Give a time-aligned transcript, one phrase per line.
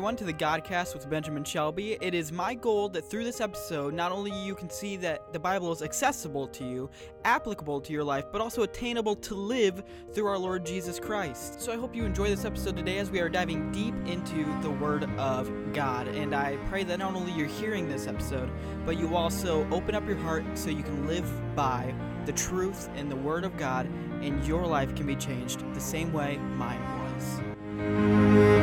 [0.00, 1.98] everyone, to the Godcast with Benjamin Shelby.
[2.00, 5.38] It is my goal that through this episode, not only you can see that the
[5.38, 6.88] Bible is accessible to you,
[7.26, 9.82] applicable to your life, but also attainable to live
[10.14, 11.60] through our Lord Jesus Christ.
[11.60, 14.70] So I hope you enjoy this episode today as we are diving deep into the
[14.70, 16.08] Word of God.
[16.08, 18.50] And I pray that not only you're hearing this episode,
[18.86, 23.10] but you also open up your heart so you can live by the truth and
[23.10, 23.84] the Word of God,
[24.22, 28.59] and your life can be changed the same way mine was.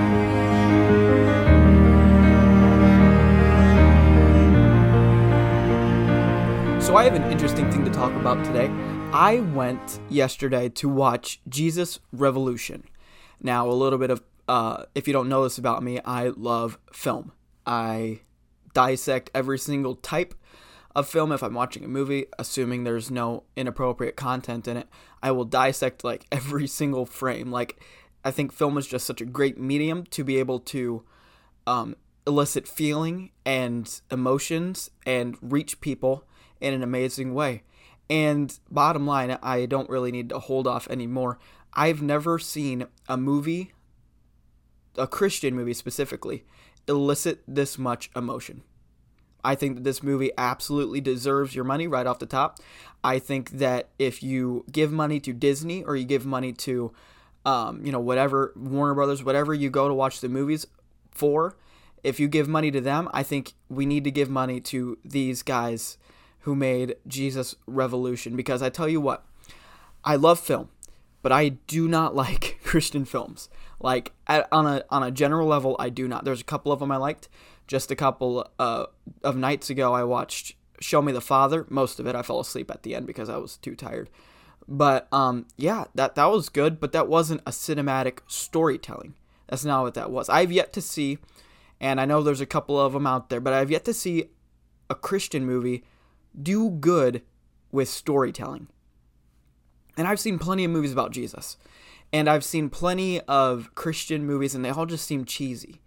[6.98, 8.70] I have an interesting thing to talk about today.
[9.14, 12.86] I went yesterday to watch Jesus Revolution.
[13.40, 16.80] Now, a little bit of, uh, if you don't know this about me, I love
[16.92, 17.34] film.
[17.68, 18.22] I
[18.74, 20.34] dissect every single type
[20.96, 24.88] of film if I'm watching a movie, assuming there's no inappropriate content in it.
[25.22, 27.52] I will dissect like every single frame.
[27.52, 27.80] Like,
[28.26, 31.04] I think film is just such a great medium to be able to
[31.68, 36.24] um, elicit feeling and emotions and reach people
[36.62, 37.64] in an amazing way.
[38.10, 41.40] And bottom line, I don't really need to hold off anymore.
[41.74, 43.74] I've never seen a movie,
[44.98, 46.46] a Christian movie specifically,
[46.88, 48.64] elicit this much emotion.
[49.44, 52.60] I think that this movie absolutely deserves your money right off the top.
[53.04, 56.92] I think that if you give money to Disney or you give money to,
[57.46, 60.66] um, you know, whatever, Warner Brothers, whatever you go to watch the movies
[61.12, 61.56] for,
[62.04, 65.44] if you give money to them, I think we need to give money to these
[65.44, 65.98] guys
[66.48, 69.26] who made Jesus Revolution because I tell you what,
[70.06, 70.70] I love film,
[71.22, 73.50] but I do not like Christian films.
[73.82, 76.24] Like at, on a on a general level, I do not.
[76.24, 77.28] There's a couple of them I liked.
[77.68, 78.86] Just a couple uh,
[79.26, 81.66] of nights ago, I watched Show Me the Father.
[81.70, 84.10] Most of it, I fell asleep at the end because I was too tired.
[84.70, 89.16] But um, yeah, that that was good, but that wasn't a cinematic storytelling.
[89.50, 90.30] That's not what that was.
[90.30, 91.18] I've yet to see,
[91.82, 94.30] and I know there's a couple of them out there, but I've yet to see
[94.90, 95.84] a Christian movie
[96.42, 97.22] do good
[97.72, 98.68] with storytelling.
[99.98, 101.58] And I've seen plenty of movies about Jesus.
[102.14, 105.82] And I've seen plenty of Christian movies and they all just seem cheesy.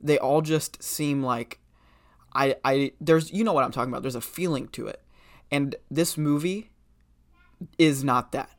[0.00, 1.58] They all just seem like
[2.34, 4.02] I I there's you know what I'm talking about.
[4.02, 5.02] There's a feeling to it.
[5.50, 6.70] And this movie
[7.78, 8.50] is not that.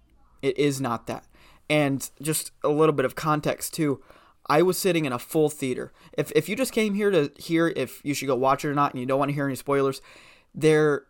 [0.42, 1.26] It is not that.
[1.70, 4.02] And just a little bit of context too.
[4.48, 5.94] I was sitting in a full theater.
[6.18, 8.76] If if you just came here to hear if you should go watch it or
[8.76, 10.02] not and you don't want to hear any spoilers,
[10.54, 11.06] there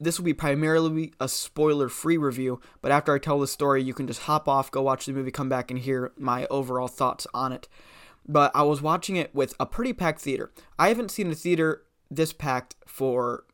[0.00, 3.92] this will be primarily a spoiler free review but after i tell the story you
[3.92, 7.26] can just hop off go watch the movie come back and hear my overall thoughts
[7.34, 7.68] on it.
[8.26, 10.52] But i was watching it with a pretty packed theater.
[10.78, 13.44] I haven't seen a theater this packed for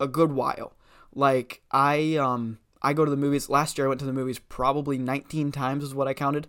[0.00, 0.74] a good while.
[1.14, 4.38] Like i um i go to the movies last year i went to the movies
[4.38, 6.48] probably 19 times is what i counted.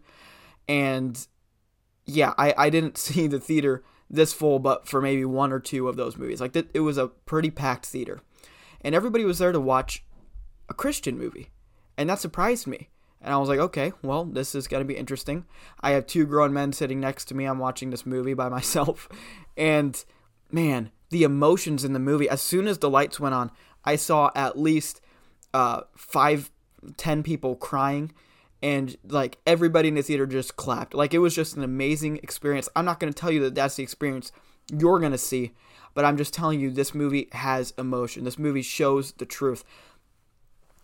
[0.68, 1.26] And
[2.06, 5.88] yeah i i didn't see the theater this full, but for maybe one or two
[5.88, 6.42] of those movies.
[6.42, 8.22] Like it was a pretty packed theater,
[8.82, 10.04] and everybody was there to watch
[10.70, 11.50] a Christian movie,
[11.98, 12.90] and that surprised me.
[13.22, 15.46] And I was like, okay, well, this is gonna be interesting.
[15.82, 17.46] I have two grown men sitting next to me.
[17.46, 19.08] I'm watching this movie by myself,
[19.58, 20.04] and
[20.52, 22.30] man, the emotions in the movie.
[22.30, 23.52] As soon as the lights went on,
[23.86, 25.02] I saw at least
[25.54, 26.52] uh, five,
[26.98, 28.12] ten people crying
[28.64, 30.94] and like everybody in the theater just clapped.
[30.94, 32.70] Like it was just an amazing experience.
[32.76, 34.32] I'm not going to tell you that that's the experience
[34.72, 35.52] you're going to see,
[35.94, 38.24] but I'm just telling you this movie has emotion.
[38.24, 39.66] This movie shows the truth.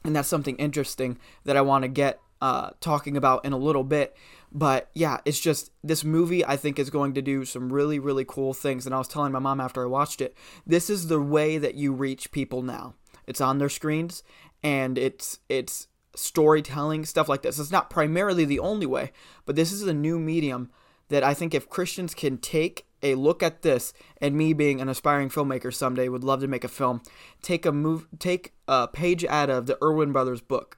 [0.03, 3.85] And that's something interesting that I want to get uh, talking about in a little
[3.85, 4.15] bit.
[4.51, 8.25] But yeah, it's just this movie I think is going to do some really, really
[8.25, 8.85] cool things.
[8.85, 10.35] And I was telling my mom after I watched it,
[10.67, 12.95] this is the way that you reach people now.
[13.25, 14.23] It's on their screens
[14.63, 17.59] and it's it's storytelling, stuff like this.
[17.59, 19.11] It's not primarily the only way,
[19.45, 20.69] but this is a new medium
[21.09, 24.89] that I think if Christians can take a look at this and me being an
[24.89, 27.01] aspiring filmmaker someday would love to make a film,
[27.41, 30.77] take a move take a page out of the Erwin brothers book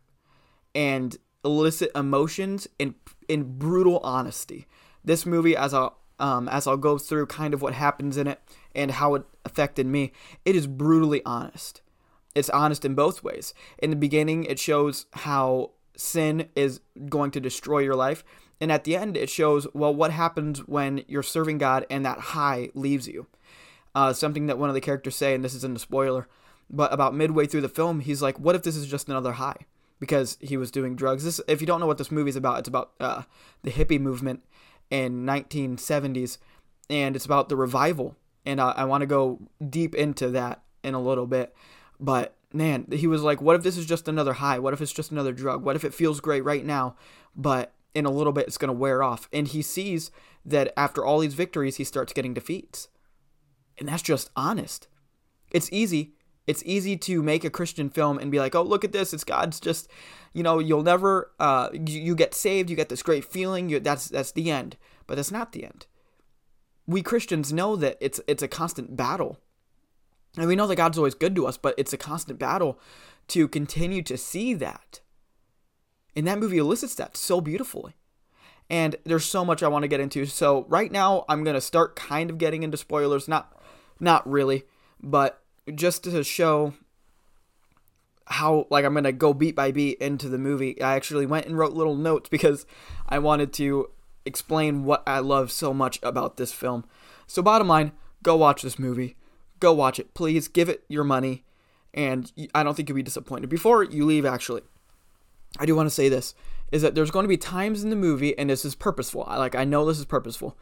[0.76, 2.96] and elicit emotions in
[3.28, 4.68] in brutal honesty.
[5.04, 5.90] This movie as i
[6.20, 8.40] um, as I'll go through kind of what happens in it
[8.76, 10.12] and how it affected me,
[10.46, 11.82] it is brutally honest
[12.36, 13.54] it's honest in both ways.
[13.80, 16.80] In the beginning, it shows how sin is
[17.10, 18.24] going to destroy your life.
[18.60, 22.20] And at the end, it shows, well, what happens when you're serving God and that
[22.20, 23.28] high leaves you.
[23.94, 26.28] Uh, something that one of the characters say, and this isn't a spoiler,
[26.70, 29.66] but about midway through the film, he's like, what if this is just another high?
[30.00, 31.26] Because he was doing drugs.
[31.26, 33.24] This, if you don't know what this movie's about, it's about uh,
[33.64, 34.44] the hippie movement
[34.90, 36.38] in 1970s,
[36.90, 38.16] and it's about the revival.
[38.46, 39.40] And I want to go
[39.70, 41.54] deep into that in a little bit.
[42.02, 44.60] But man, he was like, what if this is just another high?
[44.60, 45.64] What if it's just another drug?
[45.64, 46.96] What if it feels great right now,
[47.36, 49.30] but in a little bit it's going to wear off.
[49.32, 50.12] And he sees
[50.46, 52.90] that after all these victories, he starts getting defeats.
[53.78, 54.88] And that's just honest.
[55.52, 56.14] It's easy.
[56.48, 59.14] It's easy to make a Christian film and be like, oh, look at this.
[59.14, 59.88] It's God's just,
[60.34, 62.70] you know, you'll never, uh, you, you get saved.
[62.70, 63.70] You get this great feeling.
[63.70, 64.76] You, that's, that's the end.
[65.06, 65.86] But that's not the end.
[66.88, 69.38] We Christians know that it's, it's a constant battle.
[70.38, 72.80] And we know that God's always good to us, but it's a constant battle
[73.30, 75.02] to continue to see that.
[76.16, 77.96] And that movie elicits that so beautifully.
[78.70, 80.26] And there's so much I want to get into.
[80.26, 83.58] So right now I'm to start kind of getting into spoilers, not
[84.00, 84.64] not really,
[85.02, 85.42] but
[85.76, 86.74] just to show
[88.26, 90.82] how like I'm to go beat by beat into the movie.
[90.82, 92.66] I actually went and wrote little notes because
[93.08, 93.90] I wanted to
[94.26, 96.86] explain what I love so much about this film.
[97.28, 97.92] So bottom line,
[98.24, 99.18] go watch this movie.
[99.62, 100.14] Go watch it.
[100.14, 101.46] Please give it your money
[101.94, 103.50] and I don't think you'll be disappointed.
[103.50, 104.62] Before you leave actually,
[105.60, 106.34] I do want to say this
[106.72, 109.26] is that there's going to be times in the movie, and this is purposeful.
[109.28, 110.58] Like I know this is purposeful,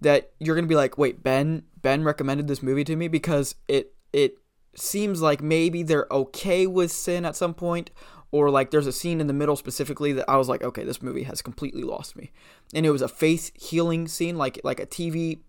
[0.00, 3.54] that you're going to be like, wait, Ben Ben recommended this movie to me because
[3.66, 4.38] it it
[4.76, 7.90] seems like maybe they're okay with sin at some point,
[8.30, 11.02] or like there's a scene in the middle specifically that I was like, okay, this
[11.02, 12.30] movie has completely lost me,
[12.72, 15.40] and it was a faith healing scene, like like a TV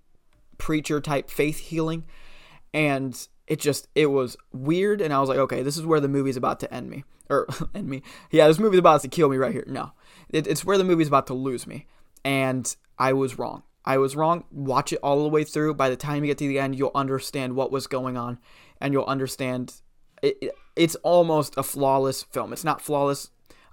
[0.58, 2.06] preacher type faith healing,
[2.74, 6.08] and it just it was weird, and I was like, okay, this is where the
[6.08, 8.04] movie's about to end me or end me.
[8.32, 9.66] Yeah, this movie's about to kill me right here.
[9.68, 9.92] No,
[10.30, 11.88] it, it's where the movie's about to lose me,
[12.24, 13.64] and I was wrong.
[13.86, 14.44] I was wrong.
[14.52, 15.74] Watch it all the way through.
[15.74, 18.40] By the time you get to the end, you'll understand what was going on,
[18.80, 19.82] and you'll understand.
[20.22, 22.54] It, it, it's almost a flawless film.
[22.54, 23.32] It's not flawless,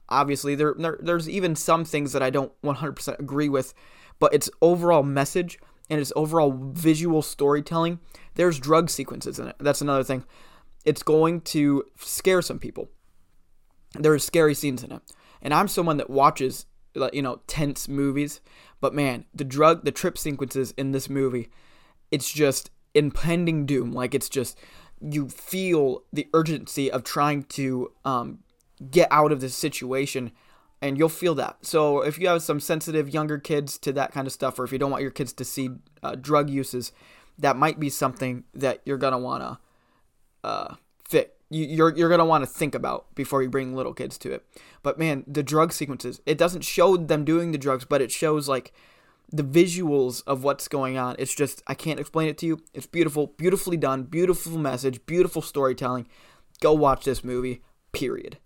[0.09, 0.55] obviously.
[0.55, 3.75] There, there, there's even some things that I don't 100% agree with,
[4.19, 5.59] but its overall message
[5.91, 8.01] and its overall visual storytelling.
[8.37, 9.56] There's drug sequences in it.
[9.59, 10.25] That's another thing.
[10.85, 12.88] It's going to scare some people
[13.99, 15.03] there's scary scenes in it.
[15.43, 16.67] And I'm someone that watches
[17.12, 18.41] you know tense movies,
[18.81, 21.50] but man, the drug the trip sequences in this movie,
[22.11, 23.93] it's just impending doom.
[23.93, 24.59] Like it's just
[25.00, 28.38] you feel the urgency of trying to um,
[28.91, 30.33] get out of this situation
[30.81, 31.59] and you'll feel that.
[31.62, 34.73] So if you have some sensitive younger kids to that kind of stuff, or if
[34.73, 35.71] you don't want your kids to see
[36.03, 36.93] uh, drug uses,
[37.38, 39.61] that might be something that you're gonna wanna
[40.44, 40.75] uh,
[41.09, 44.44] fit you're you're gonna want to think about before you bring little kids to it.
[44.83, 48.49] But man, the drug sequences it doesn't show them doing the drugs, but it shows
[48.49, 48.73] like
[49.33, 51.17] the visuals of what's going on.
[51.19, 52.62] It's just I can't explain it to you.
[52.75, 56.09] It's beautiful, beautifully done, beautiful message, beautiful storytelling.
[56.61, 57.62] Go watch this movie.
[57.93, 58.38] Period.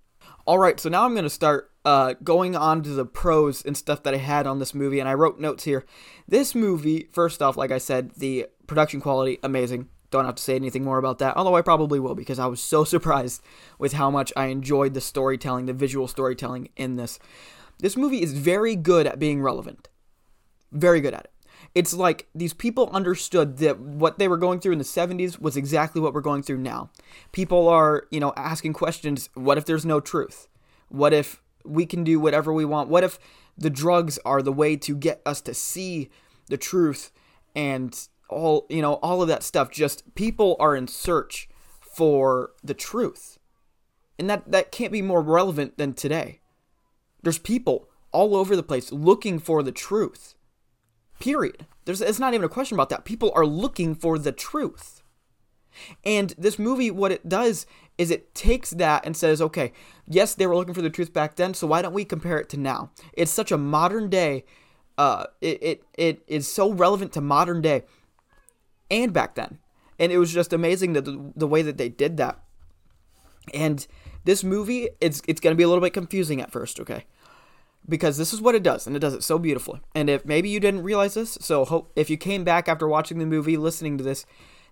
[0.47, 4.03] All right, so now I'm gonna start uh, going on to the pros and stuff
[4.03, 5.85] that I had on this movie, and I wrote notes here.
[6.29, 9.89] This movie, first off, like I said, the production quality amazing.
[10.13, 12.63] Don't have to say anything more about that, although I probably will because I was
[12.63, 13.43] so surprised
[13.81, 17.19] with how much I enjoyed the storytelling, the visual storytelling in this.
[17.81, 19.89] This movie is very good at being relevant.
[20.71, 21.33] Very good at it.
[21.75, 25.57] It's like these people understood that what they were going through in the 70s was
[25.57, 26.91] exactly what we're going through now.
[27.33, 30.47] People are, you know, asking questions what if there's no truth?
[30.91, 32.89] What if we can do whatever we want?
[32.89, 33.19] What if
[33.59, 36.09] the drugs are the way to get us to see
[36.47, 37.11] the truth
[37.55, 41.49] and all you know all of that stuff just people are in search
[41.81, 43.39] for the truth.
[44.19, 46.41] And that that can't be more relevant than today.
[47.23, 50.35] There's people all over the place looking for the truth.
[51.19, 51.67] Period.
[51.85, 53.05] There's it's not even a question about that.
[53.05, 55.03] People are looking for the truth.
[56.05, 59.73] And this movie what it does is it takes that and says okay
[60.07, 62.49] yes they were looking for the truth back then so why don't we compare it
[62.51, 62.91] to now?
[63.13, 64.45] It's such a modern day
[64.99, 67.85] uh, it, it, it is so relevant to modern day
[68.91, 69.59] and back then.
[69.99, 72.41] And it was just amazing that the, the way that they did that.
[73.53, 73.87] And
[74.25, 77.05] this movie, it's it's gonna be a little bit confusing at first, okay?
[77.89, 79.81] Because this is what it does, and it does it so beautifully.
[79.95, 83.19] And if maybe you didn't realize this, so hope if you came back after watching
[83.19, 84.27] the movie, listening to this,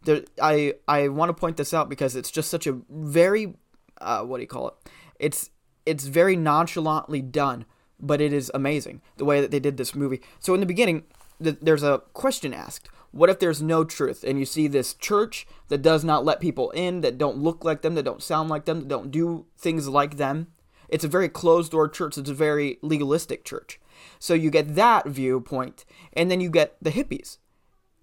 [0.05, 3.55] there, I I want to point this out because it's just such a very
[4.01, 4.75] uh, what do you call it?
[5.19, 5.51] It's
[5.87, 7.65] it's very nonchalantly done,
[7.99, 10.21] but it is amazing the way that they did this movie.
[10.39, 11.05] So in the beginning,
[11.43, 15.47] th- there's a question asked what if there's no truth and you see this church
[15.69, 18.65] that does not let people in, that don't look like them, that don't sound like
[18.65, 20.49] them, that don't do things like them?
[20.89, 23.81] It's a very closed door church, it's a very legalistic church.
[24.19, 27.39] So you get that viewpoint, and then you get the hippies.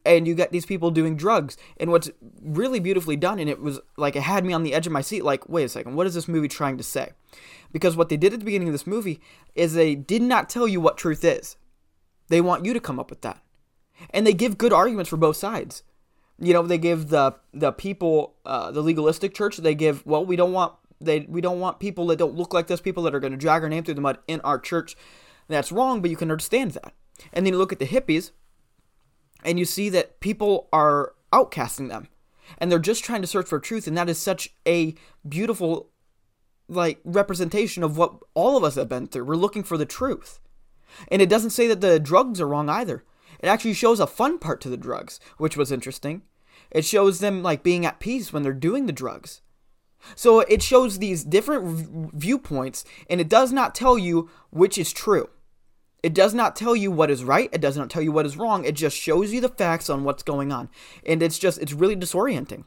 [0.08, 1.58] And you get these people doing drugs.
[1.78, 4.86] And what's really beautifully done, and it was like it had me on the edge
[4.86, 7.10] of my seat, like, wait a second, what is this movie trying to say?
[7.72, 9.20] Because what they did at the beginning of this movie
[9.56, 11.58] is they did not tell you what truth is.
[12.28, 13.42] They want you to come up with that
[14.10, 15.84] and they give good arguments for both sides.
[16.40, 20.36] You know, they give the the people, uh, the legalistic church, they give well, we
[20.36, 23.20] don't want they we don't want people that don't look like this, people that are
[23.20, 24.96] going to drag our name through the mud in our church.
[25.48, 26.94] That's wrong, but you can understand that.
[27.32, 28.32] And then you look at the hippies
[29.44, 32.08] and you see that people are outcasting them
[32.58, 34.96] and they're just trying to search for truth and that is such a
[35.28, 35.90] beautiful
[36.68, 40.40] like representation of what all of us have been through we're looking for the truth
[41.10, 43.04] and it doesn't say that the drugs are wrong either
[43.46, 46.22] it actually shows a fun part to the drugs which was interesting
[46.72, 49.42] it shows them like being at peace when they're doing the drugs
[50.16, 55.30] so it shows these different viewpoints and it does not tell you which is true
[56.06, 57.50] it does not tell you what is right.
[57.52, 58.64] It does not tell you what is wrong.
[58.64, 60.70] It just shows you the facts on what's going on.
[61.04, 62.66] And it's just, it's really disorienting.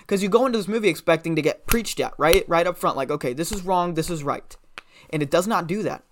[0.00, 2.48] Because you go into this movie expecting to get preached at, right?
[2.48, 4.56] Right up front, like, okay, this is wrong, this is right.
[5.10, 6.02] And it does not do that.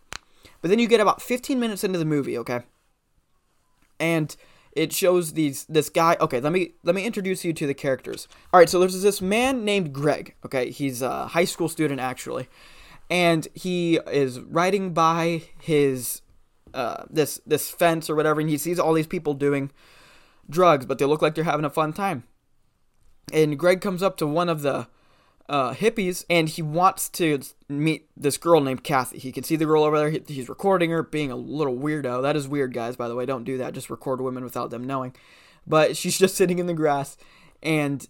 [0.61, 2.65] But then you get about 15 minutes into the movie, okay?
[3.99, 4.35] And
[4.73, 8.29] it shows these this guy okay let me let me introduce you to the characters.
[8.53, 10.71] All right so there's this man named greg okay?
[10.71, 12.49] He's a high school student actually.
[13.09, 16.23] And he is riding by his
[16.75, 19.71] uh, this this fence or whatever, and he sees all these people doing
[20.49, 22.25] drugs, but they look like they're having a fun time.
[23.33, 24.87] And Greg comes up to one of the
[25.49, 29.19] uh, hippies, and he wants to meet this girl named Kathy.
[29.19, 30.11] He can see the girl over there.
[30.11, 32.23] He, he's recording her, being a little weirdo.
[32.23, 32.97] That is weird, guys.
[32.97, 33.75] By the way, don't do that.
[33.75, 35.15] Just record women without them knowing.
[35.67, 37.17] But she's just sitting in the grass,
[37.63, 38.07] and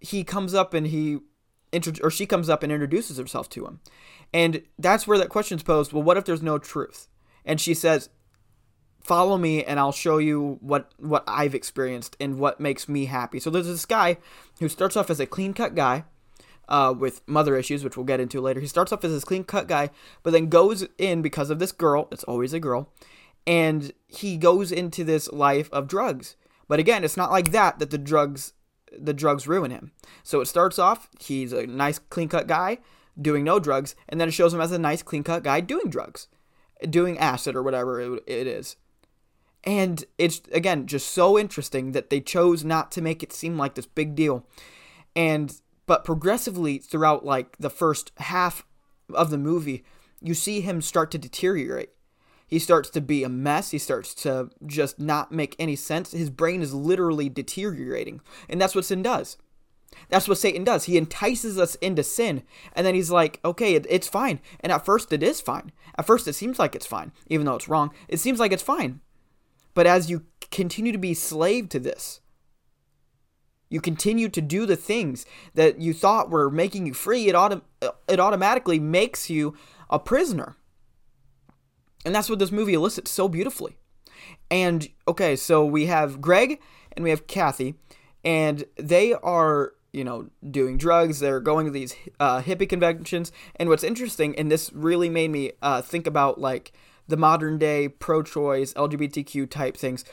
[0.00, 1.18] he comes up and he
[2.02, 3.80] or she comes up and introduces herself to him.
[4.32, 5.92] And that's where that question's posed.
[5.92, 7.08] Well, what if there's no truth?
[7.46, 8.10] and she says,
[9.00, 13.38] "Follow me, and I'll show you what what I've experienced and what makes me happy."
[13.40, 14.18] So there's this guy
[14.58, 16.04] who starts off as a clean cut guy.
[16.68, 18.58] Uh, with mother issues, which we'll get into later.
[18.58, 19.90] He starts off as this clean cut guy,
[20.24, 22.08] but then goes in because of this girl.
[22.10, 22.92] It's always a girl,
[23.46, 26.34] and he goes into this life of drugs.
[26.66, 28.52] But again, it's not like that that the drugs
[28.98, 29.92] the drugs ruin him.
[30.24, 32.78] So it starts off he's a nice clean cut guy
[33.20, 35.88] doing no drugs, and then it shows him as a nice clean cut guy doing
[35.88, 36.26] drugs
[36.88, 38.76] doing acid or whatever it, it is.
[39.64, 43.74] And it's again just so interesting that they chose not to make it seem like
[43.74, 44.46] this big deal.
[45.14, 48.64] And but progressively throughout like the first half
[49.14, 49.84] of the movie,
[50.20, 51.90] you see him start to deteriorate.
[52.46, 53.72] He starts to be a mess.
[53.72, 56.12] He starts to just not make any sense.
[56.12, 58.20] His brain is literally deteriorating.
[58.48, 59.36] And that's what sin does.
[60.08, 60.84] That's what Satan does.
[60.84, 62.42] He entices us into sin,
[62.74, 64.40] and then he's like, okay, it, it's fine.
[64.60, 65.72] And at first, it is fine.
[65.96, 67.92] At first, it seems like it's fine, even though it's wrong.
[68.08, 69.00] It seems like it's fine.
[69.74, 72.20] But as you continue to be slave to this,
[73.68, 77.62] you continue to do the things that you thought were making you free, it, autom-
[78.08, 79.56] it automatically makes you
[79.90, 80.56] a prisoner.
[82.04, 83.76] And that's what this movie elicits so beautifully.
[84.50, 86.60] And okay, so we have Greg
[86.92, 87.74] and we have Kathy,
[88.24, 91.20] and they are you know, doing drugs.
[91.20, 93.32] They're going to these uh, hippie conventions.
[93.56, 96.72] And what's interesting, and this really made me uh, think about like
[97.08, 100.04] the modern day pro choice, LGBTQ type things.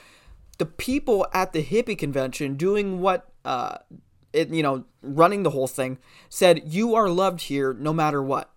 [0.58, 3.78] The people at the hippie convention doing what, uh,
[4.32, 5.98] it, you know, running the whole thing
[6.30, 8.52] said, You are loved here no matter what.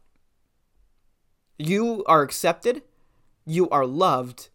[1.59, 2.83] You are accepted,
[3.47, 4.51] you are loved,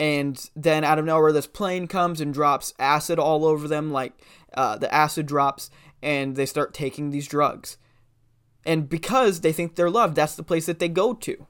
[0.00, 4.12] and then out of nowhere this plane comes and drops acid all over them like
[4.54, 5.70] uh, the acid drops
[6.02, 7.78] and they start taking these drugs.
[8.66, 11.46] And because they think they're loved, that's the place that they go to.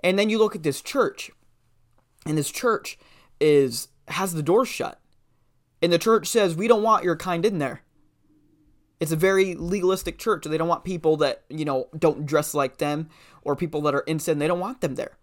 [0.00, 1.30] And then you look at this church,
[2.26, 2.98] and this church
[3.40, 5.00] is has the doors shut.
[5.82, 7.82] And the church says, "We don't want your kind in there."
[8.98, 10.44] It's a very legalistic church.
[10.44, 13.08] They don't want people that, you know, don't dress like them
[13.42, 14.38] or people that are in sin.
[14.38, 15.16] They don't want them there.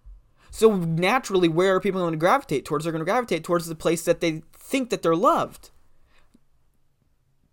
[0.50, 2.86] So naturally, where are people going to gravitate towards?
[2.86, 5.70] They're going to gravitate towards the place that they think that they're loved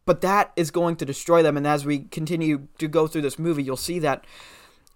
[0.06, 1.56] but that is going to destroy them.
[1.56, 4.24] And as we continue to go through this movie, you'll see that.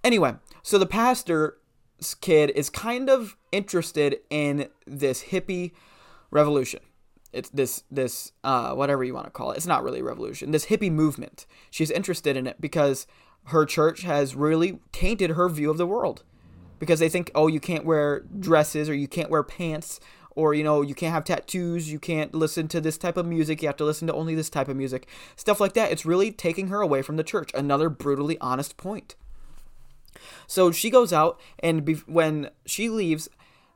[0.04, 1.54] Anyway, so the pastor's
[2.20, 5.72] kid is kind of interested in this hippie
[6.30, 6.80] revolution.
[7.32, 9.56] It's this this uh, whatever you want to call it.
[9.56, 10.50] It's not really revolution.
[10.50, 11.46] This hippie movement.
[11.70, 13.06] She's interested in it because
[13.44, 16.22] her church has really tainted her view of the world.
[16.78, 19.98] Because they think, oh, you can't wear dresses or you can't wear pants
[20.38, 23.60] or you know you can't have tattoos you can't listen to this type of music
[23.60, 26.30] you have to listen to only this type of music stuff like that it's really
[26.30, 29.16] taking her away from the church another brutally honest point
[30.46, 33.28] so she goes out and be- when she leaves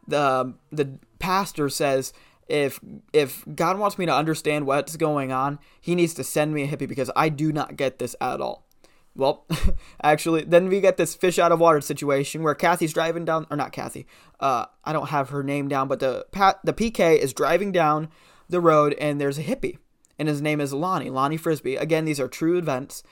[0.06, 2.12] the the pastor says
[2.52, 2.78] if
[3.14, 6.68] if God wants me to understand what's going on, he needs to send me a
[6.68, 8.68] hippie because I do not get this at all.
[9.16, 9.46] Well,
[10.02, 13.56] actually, then we get this fish out of water situation where Kathy's driving down, or
[13.56, 14.06] not Kathy.
[14.38, 18.10] Uh, I don't have her name down, but the pat, the PK is driving down
[18.50, 19.78] the road, and there's a hippie,
[20.18, 21.76] and his name is Lonnie, Lonnie Frisbee.
[21.76, 23.02] Again, these are true events.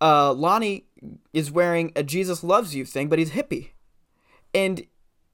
[0.00, 0.86] Uh, Lonnie
[1.32, 3.70] is wearing a Jesus loves you thing, but he's hippie,
[4.52, 4.86] and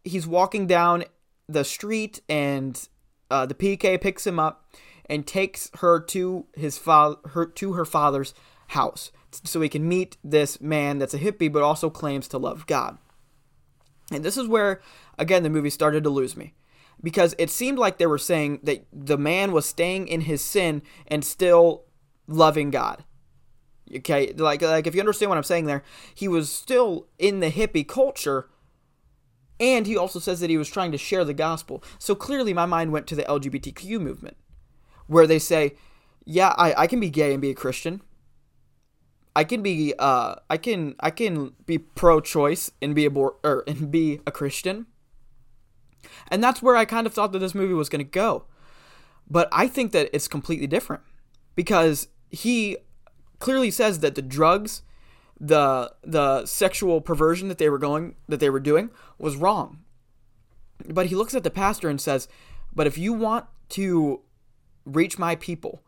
[0.05, 1.05] he's walking down
[1.49, 2.89] the street and
[3.33, 4.65] uh, the PK picks him up
[5.07, 8.35] and takes her to his father her to her father's
[8.69, 9.11] house
[9.45, 12.99] so he can meet this man that's a hippie but also claims to love God.
[14.11, 14.83] And this is where
[15.19, 16.55] again the movie started to lose me
[17.03, 20.83] because it seemed like they were saying that the man was staying in his sin
[21.09, 21.85] and still
[22.27, 23.05] loving God.
[23.95, 25.83] Okay, like like if you understand what I'm saying there,
[26.15, 28.49] he was still in the hippie culture
[29.61, 31.83] and he also says that he was trying to share the gospel.
[31.99, 34.37] So clearly my mind went to the LGBTQ movement
[35.07, 35.75] where they say,
[36.25, 38.03] "Yeah, I I can be gay and be a Christian.
[39.35, 43.91] I can be uh I can I can be pro-choice and be abor- or and
[43.91, 44.87] be a Christian."
[46.29, 48.45] And that's where I kind of thought that this movie was going to go.
[49.31, 51.03] But I think that it's completely different
[51.55, 52.77] because he
[53.39, 54.83] clearly says that the drugs,
[55.43, 59.81] the the sexual perversion that they were going that they were doing was wrong.
[60.87, 62.29] But he looks at the pastor and says,
[62.73, 64.21] "But if you want to
[64.85, 65.83] reach my people,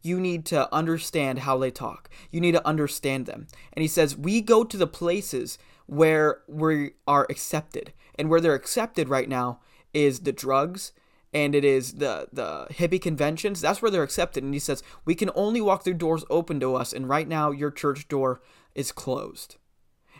[0.00, 2.08] you need to understand how they talk.
[2.30, 6.92] You need to understand them." And he says, "We go to the places where we
[7.06, 7.92] are accepted.
[8.16, 9.58] And where they're accepted right now
[9.92, 10.92] is the drugs
[11.32, 13.60] and it is the the hippie conventions.
[13.60, 14.44] That's where they're accepted.
[14.44, 17.50] And he says, "We can only walk through doors open to us, and right now
[17.50, 18.40] your church door
[18.74, 19.56] is closed."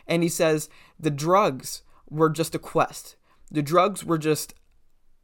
[0.07, 0.69] And he says,
[0.99, 3.15] "The drugs were just a quest.
[3.51, 4.53] The drugs were just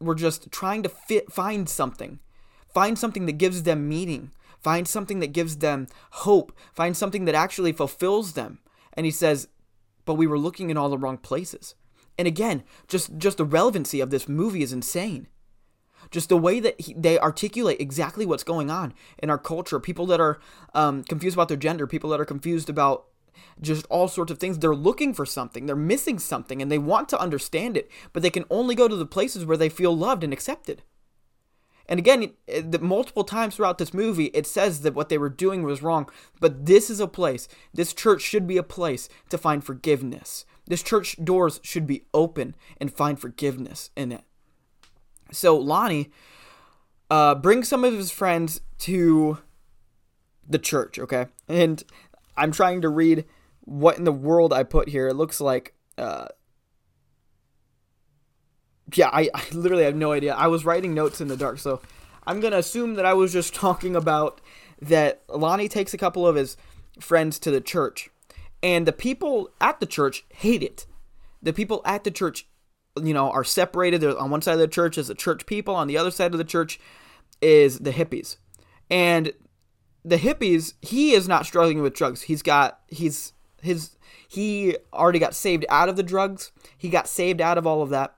[0.00, 2.18] were just trying to fit find something.
[2.72, 4.32] Find something that gives them meaning.
[4.60, 6.52] Find something that gives them hope.
[6.72, 8.60] Find something that actually fulfills them."
[8.94, 9.48] And he says,
[10.04, 11.74] "But we were looking in all the wrong places."
[12.18, 15.28] And again, just just the relevancy of this movie is insane
[16.10, 19.78] just the way that he, they articulate exactly what's going on in our culture.
[19.78, 20.40] People that are
[20.74, 23.06] um, confused about their gender, people that are confused about
[23.60, 24.58] just all sorts of things.
[24.58, 28.30] They're looking for something, they're missing something, and they want to understand it, but they
[28.30, 30.82] can only go to the places where they feel loved and accepted.
[31.88, 35.62] And again, the multiple times throughout this movie, it says that what they were doing
[35.62, 36.08] was wrong.
[36.40, 40.44] But this is a place, this church should be a place to find forgiveness.
[40.66, 44.22] This church doors should be open and find forgiveness in it.
[45.32, 46.10] So Lonnie
[47.10, 49.38] uh, brings some of his friends to
[50.48, 51.26] the church, okay?
[51.48, 51.82] And
[52.36, 53.24] I'm trying to read
[53.60, 55.08] what in the world I put here.
[55.08, 56.26] It looks like, uh,
[58.94, 60.34] yeah, I, I literally have no idea.
[60.34, 61.80] I was writing notes in the dark, so
[62.26, 64.40] I'm gonna assume that I was just talking about
[64.80, 66.56] that Lonnie takes a couple of his
[67.00, 68.10] friends to the church,
[68.62, 70.86] and the people at the church hate it.
[71.40, 72.46] The people at the church
[73.00, 74.00] you know, are separated.
[74.00, 76.32] There's on one side of the church is the church people, on the other side
[76.32, 76.78] of the church
[77.40, 78.36] is the hippies.
[78.90, 79.32] And
[80.04, 82.22] the hippies, he is not struggling with drugs.
[82.22, 83.96] He's got he's his
[84.28, 86.52] he already got saved out of the drugs.
[86.76, 88.16] He got saved out of all of that.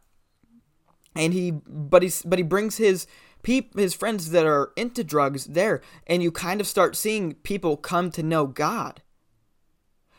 [1.14, 3.06] And he but he's but he brings his
[3.42, 7.76] peep his friends that are into drugs there and you kind of start seeing people
[7.76, 9.02] come to know God.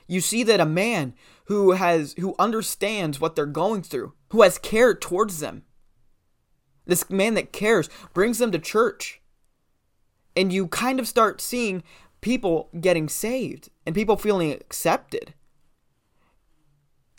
[0.08, 4.60] You see that a man who has who understands what they're going through, who has
[4.60, 5.64] care towards them.
[6.86, 9.22] This man that cares brings them to church.
[10.36, 11.84] And you kind of start seeing
[12.22, 15.34] people getting saved and people feeling accepted.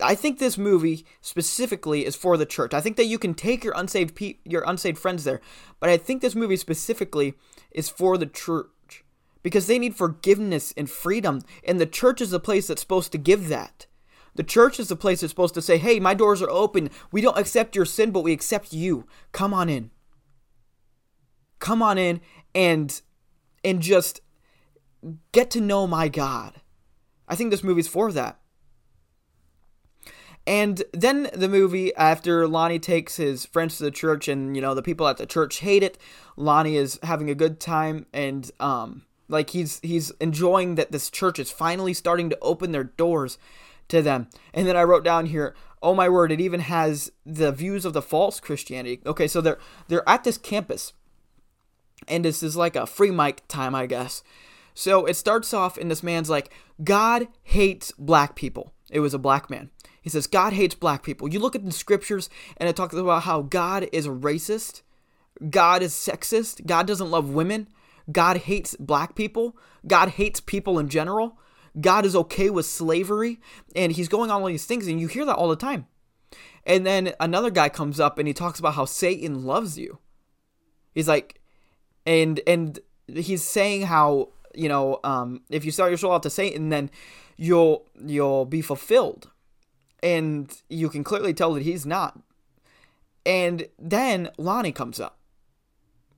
[0.00, 2.74] I think this movie specifically is for the church.
[2.74, 5.40] I think that you can take your unsaved pe- your unsaved friends there,
[5.80, 7.34] but I think this movie specifically
[7.70, 9.04] is for the church
[9.42, 13.18] because they need forgiveness and freedom, and the church is the place that's supposed to
[13.18, 13.86] give that.
[14.34, 16.90] The church is the place that's supposed to say, "Hey, my doors are open.
[17.10, 19.06] We don't accept your sin, but we accept you.
[19.32, 19.90] Come on in.
[21.58, 22.20] Come on in
[22.54, 23.00] and
[23.64, 24.20] and just
[25.32, 26.60] get to know my God."
[27.28, 28.38] I think this movie's for that.
[30.46, 34.74] And then the movie, after Lonnie takes his friends to the church, and you know
[34.74, 35.98] the people at the church hate it,
[36.36, 41.40] Lonnie is having a good time, and um, like he's he's enjoying that this church
[41.40, 43.38] is finally starting to open their doors
[43.88, 44.28] to them.
[44.54, 47.92] And then I wrote down here, oh my word, it even has the views of
[47.92, 49.00] the false Christianity.
[49.04, 50.92] Okay, so they're they're at this campus.
[52.08, 54.22] And this is like a free mic time, I guess.
[54.74, 58.72] So it starts off and this man's like, God hates black people.
[58.90, 59.70] It was a black man.
[60.02, 61.28] He says, God hates black people.
[61.28, 64.82] You look at the scriptures and it talks about how God is racist,
[65.50, 67.68] God is sexist, God doesn't love women.
[68.10, 69.56] God hates black people.
[69.86, 71.38] God hates people in general.
[71.80, 73.40] God is okay with slavery.
[73.74, 75.86] And he's going on all these things, and you hear that all the time.
[76.64, 79.98] And then another guy comes up and he talks about how Satan loves you.
[80.92, 81.40] He's like,
[82.06, 86.30] and and he's saying how you know um, if you sell your soul out to
[86.30, 86.90] Satan, then
[87.36, 89.30] you'll you'll be fulfilled.
[90.02, 92.20] And you can clearly tell that he's not
[93.24, 95.18] And then Lonnie comes up.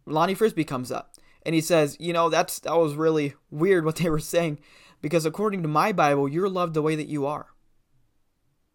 [0.04, 1.14] Lonnie Frisbee comes up
[1.46, 4.58] and he says, "You know, that's that was really weird what they were saying
[5.00, 7.46] because according to my Bible, you're loved the way that you are.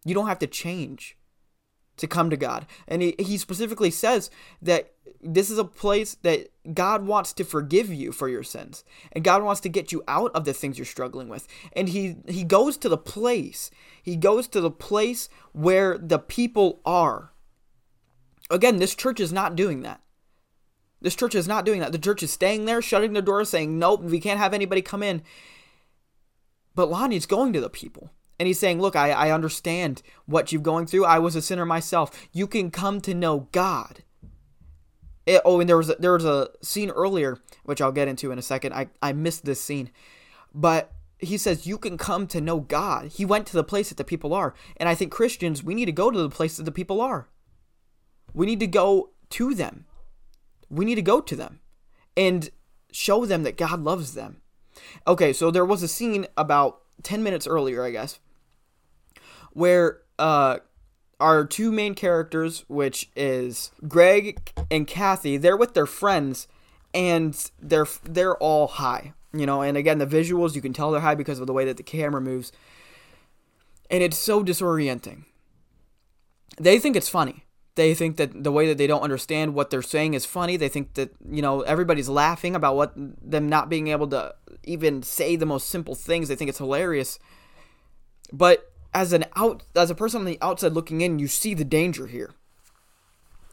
[0.04, 1.16] You don't have to change
[1.96, 4.30] to come to God." And he he specifically says
[4.62, 8.84] that this is a place that God wants to forgive you for your sins.
[9.12, 11.48] And God wants to get you out of the things you're struggling with.
[11.72, 13.70] And he he goes to the place.
[14.02, 17.32] He goes to the place where the people are.
[18.50, 20.00] Again, this church is not doing that.
[21.00, 21.92] This church is not doing that.
[21.92, 25.02] The church is staying there, shutting their doors, saying, Nope, we can't have anybody come
[25.02, 25.22] in.
[26.74, 28.10] But Lonnie's going to the people.
[28.38, 31.04] And he's saying, Look, I, I understand what you're going through.
[31.04, 32.28] I was a sinner myself.
[32.32, 34.02] You can come to know God.
[35.26, 38.30] It, oh, and there was a, there was a scene earlier, which I'll get into
[38.30, 38.74] in a second.
[38.74, 39.90] I, I missed this scene.
[40.52, 43.12] But he says, You can come to know God.
[43.12, 44.54] He went to the place that the people are.
[44.76, 47.28] And I think Christians, we need to go to the place that the people are.
[48.32, 49.86] We need to go to them
[50.74, 51.60] we need to go to them
[52.16, 52.50] and
[52.92, 54.40] show them that God loves them.
[55.06, 58.18] Okay, so there was a scene about 10 minutes earlier, I guess,
[59.54, 60.58] where uh,
[61.18, 66.46] our two main characters, which is Greg and Kathy, they're with their friends
[66.92, 71.00] and they're they're all high, you know, and again the visuals you can tell they're
[71.00, 72.52] high because of the way that the camera moves.
[73.90, 75.24] And it's so disorienting.
[76.58, 77.44] They think it's funny.
[77.74, 80.56] They think that the way that they don't understand what they're saying is funny.
[80.56, 85.02] They think that, you know, everybody's laughing about what them not being able to even
[85.02, 86.28] say the most simple things.
[86.28, 87.18] They think it's hilarious.
[88.32, 91.64] But as an out as a person on the outside looking in, you see the
[91.64, 92.30] danger here.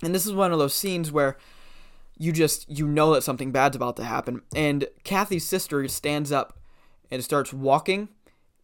[0.04, 1.38] And this is one of those scenes where
[2.18, 4.42] you just you know that something bad's about to happen.
[4.56, 6.60] And Kathy's sister stands up
[7.10, 8.10] and starts walking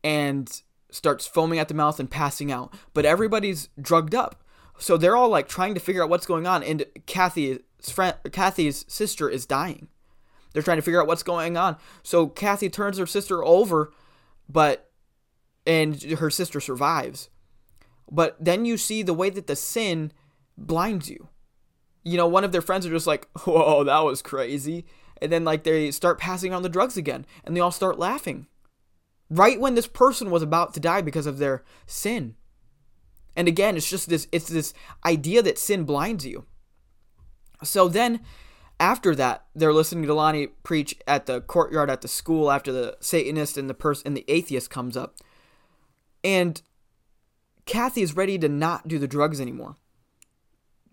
[0.04, 0.62] and
[0.92, 2.74] starts foaming at the mouth and passing out.
[2.94, 4.44] But everybody's drugged up.
[4.78, 7.60] So they're all like trying to figure out what's going on, and Kathy's
[7.92, 9.88] friend, Kathy's sister is dying.
[10.54, 11.78] They're trying to figure out what's going on.
[12.04, 13.92] So Kathy turns her sister over,
[14.48, 14.87] but
[15.68, 17.30] and her sister survives.
[18.10, 20.14] But then you see the way that the sin
[20.58, 21.28] blinds you.
[22.04, 24.86] You know, one of their friends are just like, "Whoa, that was crazy,"
[25.22, 28.48] and then like they start passing on the drugs again, and they all start laughing.
[29.30, 32.36] Right when this person was about to die because of their sin.
[33.36, 34.74] And again, it's just this it's this
[35.06, 36.46] idea that sin blinds you.
[37.62, 38.22] So then
[38.80, 42.96] after that, they're listening to Lonnie preach at the courtyard at the school after the
[43.00, 45.18] Satanist and the person and the atheist comes up.
[46.24, 46.62] And
[47.66, 49.78] Kathy is ready to not do the drugs anymore.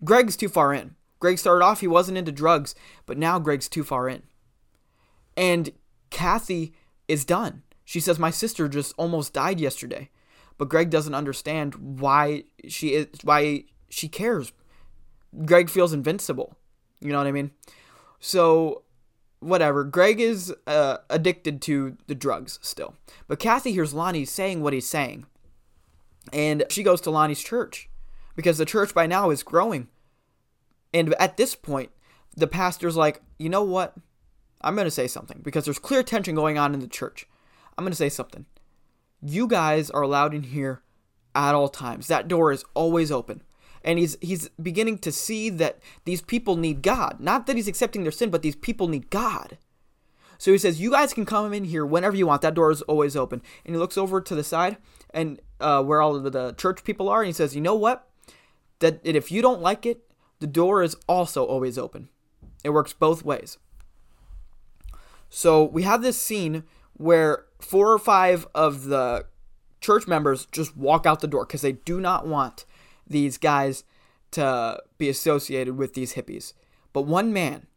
[0.03, 0.95] Greg's too far in.
[1.19, 4.23] Greg started off, he wasn't into drugs, but now Greg's too far in.
[5.35, 5.71] And
[6.09, 6.73] Kathy
[7.07, 7.63] is done.
[7.83, 10.09] She says, My sister just almost died yesterday
[10.57, 14.53] but Greg doesn't understand why she is why she cares.
[15.45, 16.55] Greg feels invincible.
[17.01, 17.51] You know what I mean?
[18.19, 18.83] So
[19.39, 19.83] whatever.
[19.83, 22.95] Greg is uh, addicted to the drugs still.
[23.27, 25.25] But Kathy hears Lonnie saying what he's saying.
[26.33, 27.89] And she goes to Lonnie's church
[28.35, 29.87] because the church by now is growing.
[30.93, 31.91] And at this point,
[32.35, 33.93] the pastor's like, you know what?
[34.61, 37.27] I'm going to say something because there's clear tension going on in the church.
[37.77, 38.45] I'm going to say something
[39.21, 40.81] you guys are allowed in here
[41.33, 42.07] at all times.
[42.07, 43.41] That door is always open.
[43.85, 47.17] And he's he's beginning to see that these people need God.
[47.19, 49.59] Not that he's accepting their sin, but these people need God.
[50.39, 52.41] So he says, "You guys can come in here whenever you want.
[52.41, 54.77] That door is always open." And he looks over to the side
[55.13, 58.09] and uh, where all of the church people are, and he says, "You know what?
[58.79, 60.01] That if you don't like it,
[60.39, 62.09] the door is also always open.
[62.63, 63.59] It works both ways."
[65.29, 69.27] So we have this scene where four or five of the
[69.79, 72.65] church members just walk out the door because they do not want
[73.07, 73.83] these guys
[74.31, 76.53] to be associated with these hippies.
[76.93, 77.67] But one man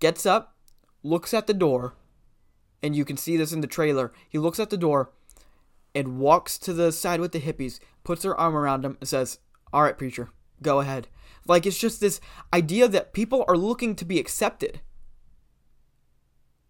[0.00, 0.56] gets up,
[1.02, 1.94] looks at the door,
[2.82, 4.12] and you can see this in the trailer.
[4.28, 5.10] He looks at the door
[5.94, 9.38] and walks to the side with the hippies, puts their arm around him, and says,
[9.72, 10.30] All right, preacher,
[10.62, 11.08] go ahead.
[11.46, 12.20] Like, it's just this
[12.52, 14.80] idea that people are looking to be accepted.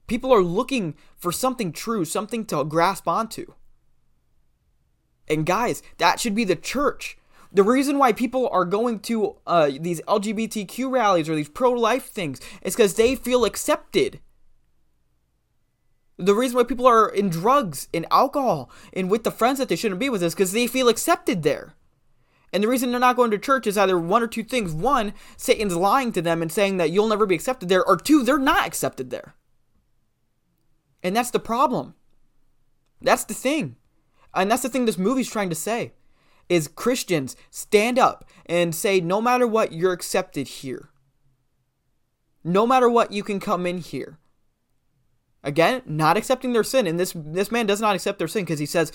[0.06, 3.54] People are looking for something true, something to grasp onto.
[5.28, 7.18] And guys, that should be the church.
[7.52, 12.06] The reason why people are going to uh, these LGBTQ rallies or these pro life
[12.06, 14.20] things is because they feel accepted.
[16.18, 19.76] The reason why people are in drugs and alcohol and with the friends that they
[19.76, 21.74] shouldn't be with is because they feel accepted there.
[22.52, 24.72] And the reason they're not going to church is either one or two things.
[24.72, 28.22] One, Satan's lying to them and saying that you'll never be accepted there, or two,
[28.22, 29.34] they're not accepted there.
[31.02, 31.94] And that's the problem.
[33.00, 33.76] That's the thing.
[34.34, 35.92] And that's the thing this movie's trying to say
[36.48, 40.90] is Christians stand up and say, no matter what, you're accepted here.
[42.44, 44.18] No matter what, you can come in here.
[45.42, 48.58] Again, not accepting their sin, and this this man does not accept their sin because
[48.58, 48.90] he says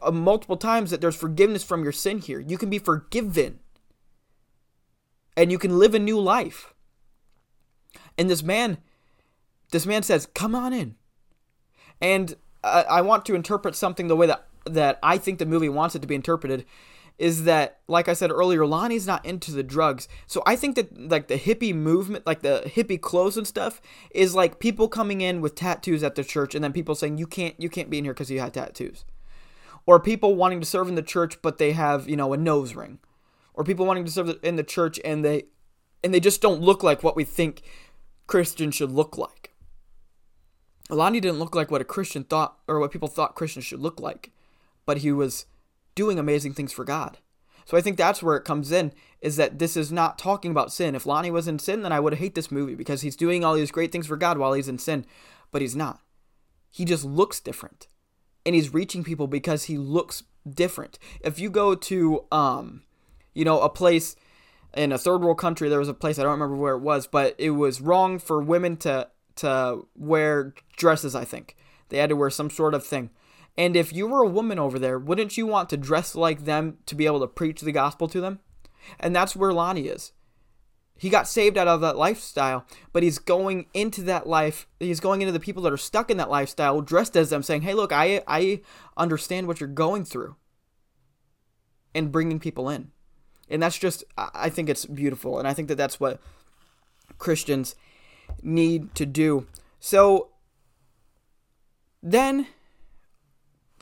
[0.00, 2.40] uh, multiple times that there's forgiveness from your sin here.
[2.40, 3.58] You can be forgiven,
[5.36, 6.72] and you can live a new life.
[8.16, 8.78] And this man,
[9.72, 10.94] this man says, "Come on in,"
[12.00, 12.34] and
[12.64, 15.94] I, I want to interpret something the way that that I think the movie wants
[15.94, 16.64] it to be interpreted
[17.20, 20.08] is that like I said earlier, Lonnie's not into the drugs.
[20.26, 24.34] So I think that like the hippie movement, like the hippie clothes and stuff is
[24.34, 27.54] like people coming in with tattoos at the church and then people saying you can't
[27.60, 29.04] you can't be in here cuz you had tattoos.
[29.84, 32.74] Or people wanting to serve in the church but they have, you know, a nose
[32.74, 32.98] ring.
[33.52, 35.44] Or people wanting to serve in the church and they
[36.02, 37.60] and they just don't look like what we think
[38.26, 39.54] Christians should look like.
[40.88, 44.00] Lonnie didn't look like what a Christian thought or what people thought Christians should look
[44.00, 44.32] like
[44.86, 45.46] but he was
[46.00, 47.18] doing amazing things for God.
[47.66, 50.72] So I think that's where it comes in is that this is not talking about
[50.72, 50.94] sin.
[50.94, 53.54] If Lonnie was in sin, then I would hate this movie because he's doing all
[53.54, 55.04] these great things for God while he's in sin,
[55.52, 56.00] but he's not.
[56.70, 57.86] He just looks different.
[58.46, 60.98] And he's reaching people because he looks different.
[61.20, 62.82] If you go to um
[63.34, 64.16] you know, a place
[64.74, 67.06] in a third world country, there was a place I don't remember where it was,
[67.06, 71.56] but it was wrong for women to to wear dresses, I think.
[71.88, 73.10] They had to wear some sort of thing.
[73.56, 76.78] And if you were a woman over there, wouldn't you want to dress like them
[76.86, 78.40] to be able to preach the gospel to them?
[78.98, 80.12] And that's where Lonnie is.
[80.96, 84.68] He got saved out of that lifestyle, but he's going into that life.
[84.78, 87.62] He's going into the people that are stuck in that lifestyle, dressed as them, saying,
[87.62, 88.60] "Hey, look, I I
[88.98, 90.36] understand what you're going through,"
[91.94, 92.90] and bringing people in.
[93.48, 96.20] And that's just, I think it's beautiful, and I think that that's what
[97.18, 97.74] Christians
[98.42, 99.46] need to do.
[99.80, 100.28] So
[102.02, 102.46] then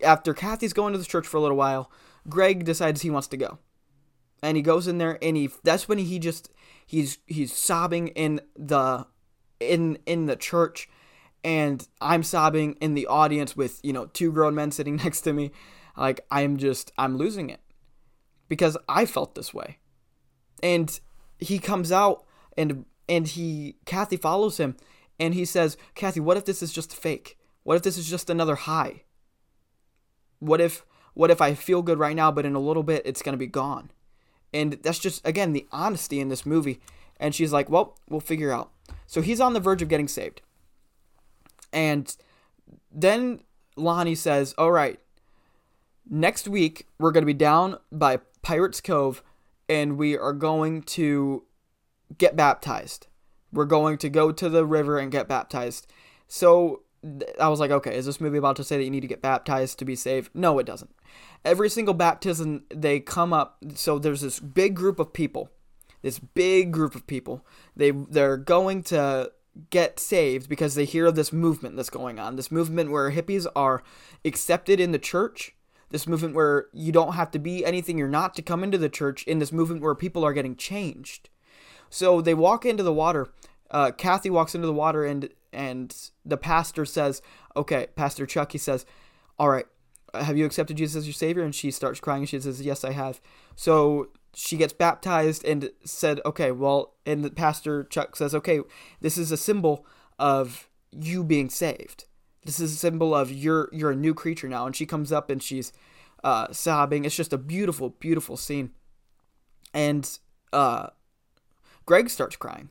[0.03, 1.91] after Kathy's going to the church for a little while,
[2.29, 3.59] Greg decides he wants to go.
[4.43, 6.51] And he goes in there and he that's when he just
[6.87, 9.07] he's he's sobbing in the
[9.59, 10.89] in in the church
[11.43, 15.33] and I'm sobbing in the audience with, you know, two grown men sitting next to
[15.33, 15.51] me.
[15.97, 17.61] Like I'm just I'm losing it.
[18.49, 19.79] Because I felt this way.
[20.63, 20.99] And
[21.39, 22.25] he comes out
[22.57, 24.77] and and he Kathy follows him
[25.19, 27.39] and he says, "Kathy, what if this is just fake?
[27.65, 29.03] What if this is just another high?"
[30.41, 33.23] What if what if I feel good right now, but in a little bit it's
[33.23, 33.91] gonna be gone?
[34.53, 36.81] And that's just again the honesty in this movie.
[37.21, 38.71] And she's like, Well, we'll figure out.
[39.07, 40.43] So he's on the verge of getting saved.
[41.73, 42.15] And
[42.91, 43.41] then
[43.77, 45.01] Lonnie says, All right,
[46.09, 49.23] next week we're gonna be down by Pirates Cove
[49.69, 51.45] and we are going to
[52.17, 53.07] get baptized.
[53.53, 55.87] We're going to go to the river and get baptized.
[56.27, 56.83] So
[57.41, 59.23] I was like, okay, is this movie about to say that you need to get
[59.23, 60.31] baptized to be saved?
[60.35, 60.91] No, it doesn't.
[61.45, 63.59] Every single baptism, they come up.
[63.75, 65.51] So there's this big group of people,
[66.03, 67.47] this big group of people.
[67.77, 69.33] They they're going to
[69.71, 72.37] get saved because they hear of this movement that's going on.
[72.37, 73.83] This movement where hippies are
[74.25, 75.55] accepted in the church.
[75.91, 78.89] This movement where you don't have to be anything you're not to come into the
[78.89, 79.25] church.
[79.25, 81.29] In this movement where people are getting changed.
[81.91, 83.29] So they walk into the water.
[83.71, 87.23] Uh, Kathy walks into the water and and the pastor says,
[87.57, 88.85] "Okay, Pastor Chuck," he says,
[89.39, 89.67] "All right,
[90.15, 92.85] have you accepted Jesus as your savior?" And she starts crying and she says, "Yes,
[92.85, 93.21] I have."
[93.57, 98.61] So she gets baptized and said, "Okay, well," and the pastor Chuck says, "Okay,
[99.01, 99.87] this is a symbol
[100.19, 102.05] of you being saved.
[102.45, 105.31] This is a symbol of you're you're a new creature now." And she comes up
[105.31, 105.73] and she's
[106.25, 107.05] uh, sobbing.
[107.05, 108.73] It's just a beautiful, beautiful scene.
[109.75, 110.19] And
[110.53, 110.89] uh,
[111.87, 112.71] Greg starts crying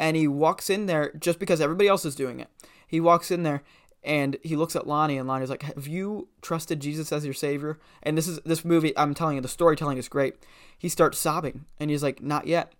[0.00, 2.48] and he walks in there just because everybody else is doing it.
[2.88, 3.62] He walks in there
[4.02, 7.78] and he looks at Lonnie and Lonnie's like, "Have you trusted Jesus as your savior?"
[8.02, 8.96] And this is this movie.
[8.96, 10.36] I'm telling you, the storytelling is great.
[10.78, 12.72] He starts sobbing and he's like, "Not yet."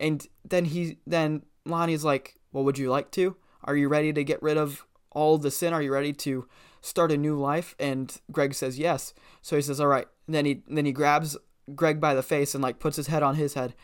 [0.00, 3.36] And then he then Lonnie's like, "Well, would you like to?
[3.62, 5.72] Are you ready to get rid of all the sin?
[5.72, 6.48] Are you ready to
[6.80, 10.44] start a new life?" And Greg says, "Yes." So he says, "All right." And then
[10.44, 11.36] he then he grabs
[11.76, 13.76] Greg by the face and like puts his head on his head,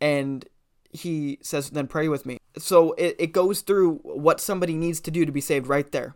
[0.00, 0.48] and
[0.92, 2.38] he says, then pray with me.
[2.56, 6.14] So it, it goes through what somebody needs to do to be saved right there.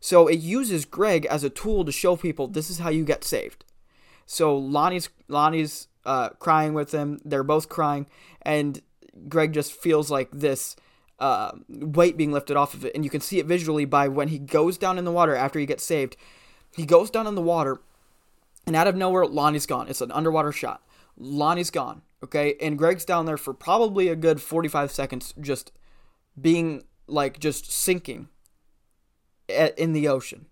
[0.00, 3.24] So it uses Greg as a tool to show people this is how you get
[3.24, 3.64] saved.
[4.26, 7.20] So Lonnie's Lonnie's uh, crying with him.
[7.24, 8.06] They're both crying,
[8.42, 8.82] and
[9.28, 10.76] Greg just feels like this
[11.18, 14.28] uh, weight being lifted off of it, and you can see it visually by when
[14.28, 16.16] he goes down in the water after he gets saved.
[16.74, 17.80] He goes down in the water,
[18.66, 19.88] and out of nowhere, Lonnie's gone.
[19.88, 20.82] It's an underwater shot.
[21.16, 22.02] Lonnie's gone.
[22.26, 25.72] Okay, and Greg's down there for probably a good 45 seconds, just
[26.40, 28.28] being like just sinking
[29.48, 30.46] in the ocean.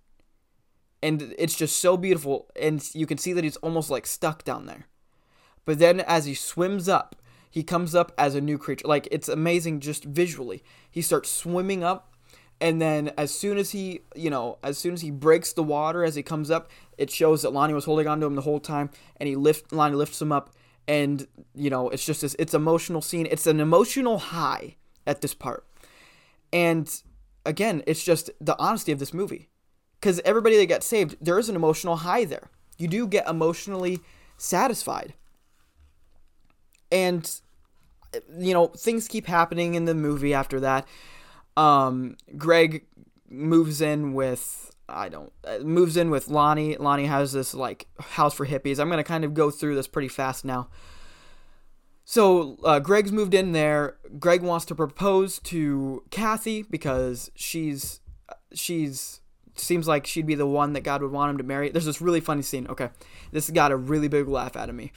[1.02, 4.66] and it's just so beautiful and you can see that he's almost like stuck down
[4.66, 4.86] there.
[5.66, 7.16] But then as he swims up
[7.50, 8.88] he comes up as a new creature.
[8.88, 10.62] Like it's amazing just visually.
[10.90, 12.14] He starts swimming up
[12.60, 16.04] and then as soon as he you know as soon as he breaks the water
[16.04, 18.60] as he comes up it shows that lonnie was holding on to him the whole
[18.60, 20.54] time and he lift lonnie lifts him up
[20.86, 25.34] and you know it's just this it's emotional scene it's an emotional high at this
[25.34, 25.66] part
[26.52, 27.02] and
[27.46, 29.48] again it's just the honesty of this movie
[30.04, 32.50] because everybody that gets saved, there is an emotional high there.
[32.76, 34.00] You do get emotionally
[34.36, 35.14] satisfied.
[36.92, 37.40] And,
[38.36, 40.86] you know, things keep happening in the movie after that.
[41.56, 42.84] Um, Greg
[43.30, 46.76] moves in with, I don't, uh, moves in with Lonnie.
[46.76, 48.78] Lonnie has this, like, house for hippies.
[48.78, 50.68] I'm to kind of go through this pretty fast now.
[52.04, 53.96] So uh, Greg's moved in there.
[54.18, 58.00] Greg wants to propose to Kathy because she's
[58.52, 59.20] she's
[59.56, 61.70] seems like she'd be the one that God would want him to marry.
[61.70, 62.66] There's this really funny scene.
[62.68, 62.90] Okay,
[63.32, 64.92] this got a really big laugh out of me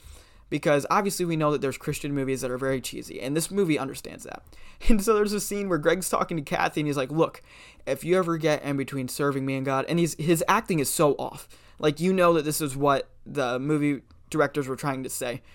[0.50, 3.78] because obviously we know that there's Christian movies that are very cheesy, and this movie
[3.78, 4.42] understands that.
[4.88, 7.42] And so there's a scene where Greg's talking to Kathy, and he's like, "Look,
[7.84, 10.88] if you ever get in between serving me and God," and he's his acting is
[10.88, 11.48] so off.
[11.80, 15.42] Like you know that this is what the movie directors were trying to say.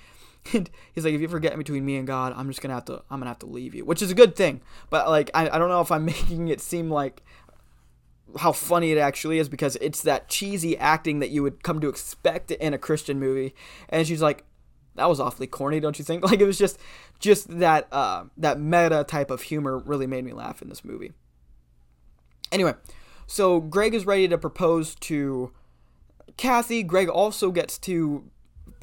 [0.54, 2.74] And he's like, if you ever get in between me and God, I'm just gonna
[2.74, 4.60] have to, I'm gonna have to leave you, which is a good thing.
[4.90, 7.24] But like, I, I don't know if I'm making it seem like
[8.40, 11.88] how funny it actually is because it's that cheesy acting that you would come to
[11.88, 13.56] expect in a Christian movie.
[13.88, 14.44] And she's like,
[14.96, 16.24] that was awfully corny, don't you think?
[16.34, 16.80] Like it was just
[17.20, 21.14] just that uh, that meta type of humor really made me laugh in this movie.
[22.52, 22.74] Anyway,
[23.28, 25.52] so Greg is ready to propose to
[26.38, 26.84] Kathy.
[26.84, 28.30] Greg also gets to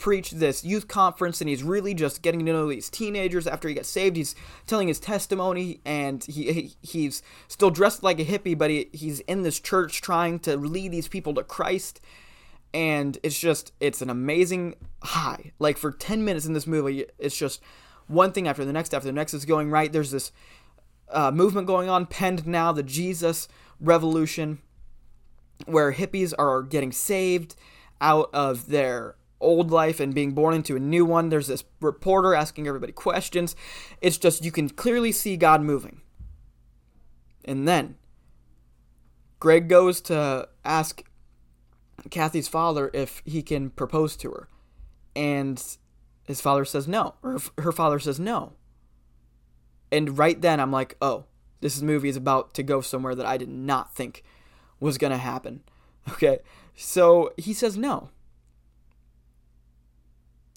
[0.01, 3.75] preach this youth conference and he's really just getting to know these teenagers after he
[3.75, 4.35] gets saved he's
[4.66, 9.20] telling his testimony and he, he he's still dressed like a hippie but he, he's
[9.20, 12.01] in this church trying to lead these people to christ
[12.72, 17.37] and it's just it's an amazing high like for 10 minutes in this movie it's
[17.37, 17.61] just
[18.06, 20.33] one thing after the next after the next is going right there's this
[21.11, 23.48] uh, movement going on penned now the jesus
[23.80, 24.59] revolution
[25.66, 27.54] where hippies are getting saved
[28.00, 31.28] out of their old life and being born into a new one.
[31.28, 33.56] There's this reporter asking everybody questions.
[34.00, 36.02] It's just, you can clearly see God moving.
[37.44, 37.96] And then
[39.38, 41.02] Greg goes to ask
[42.09, 44.49] Kathy's father if he can propose to her.
[45.15, 45.63] And
[46.25, 48.53] his father says no, or her father says no.
[49.93, 51.25] And right then I'm like, oh,
[51.61, 54.23] this movie is about to go somewhere that I did not think
[54.79, 55.63] was going to happen.
[56.15, 56.39] Okay.
[56.75, 58.09] So he says no.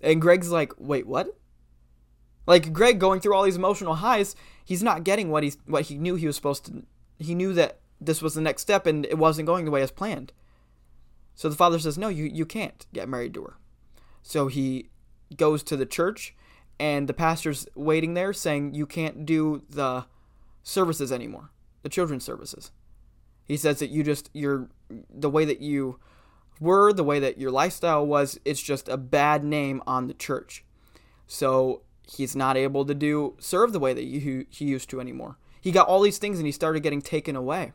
[0.02, 1.38] And Greg's like, wait, what?
[2.48, 5.98] Like Greg going through all these emotional highs, he's not getting what he's what he
[5.98, 6.84] knew he was supposed to.
[7.20, 9.92] He knew that this was the next step, and it wasn't going the way as
[9.92, 10.32] planned.
[11.36, 13.58] So the father says, "No, you you can't get married to her."
[14.22, 14.89] So he
[15.36, 16.36] goes to the church,
[16.80, 20.06] and the pastor's waiting there, saying, "You can't do the
[20.63, 21.50] services anymore,
[21.82, 22.72] the children's services."
[23.46, 24.69] He says that you just you're
[25.10, 26.00] the way that you
[26.60, 30.63] were, the way that your lifestyle was, it's just a bad name on the church.
[31.28, 35.38] So he's not able to do serve the way that he, he used to anymore.
[35.60, 37.74] He got all these things and he started getting taken away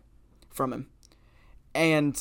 [0.51, 0.88] from him.
[1.75, 2.21] And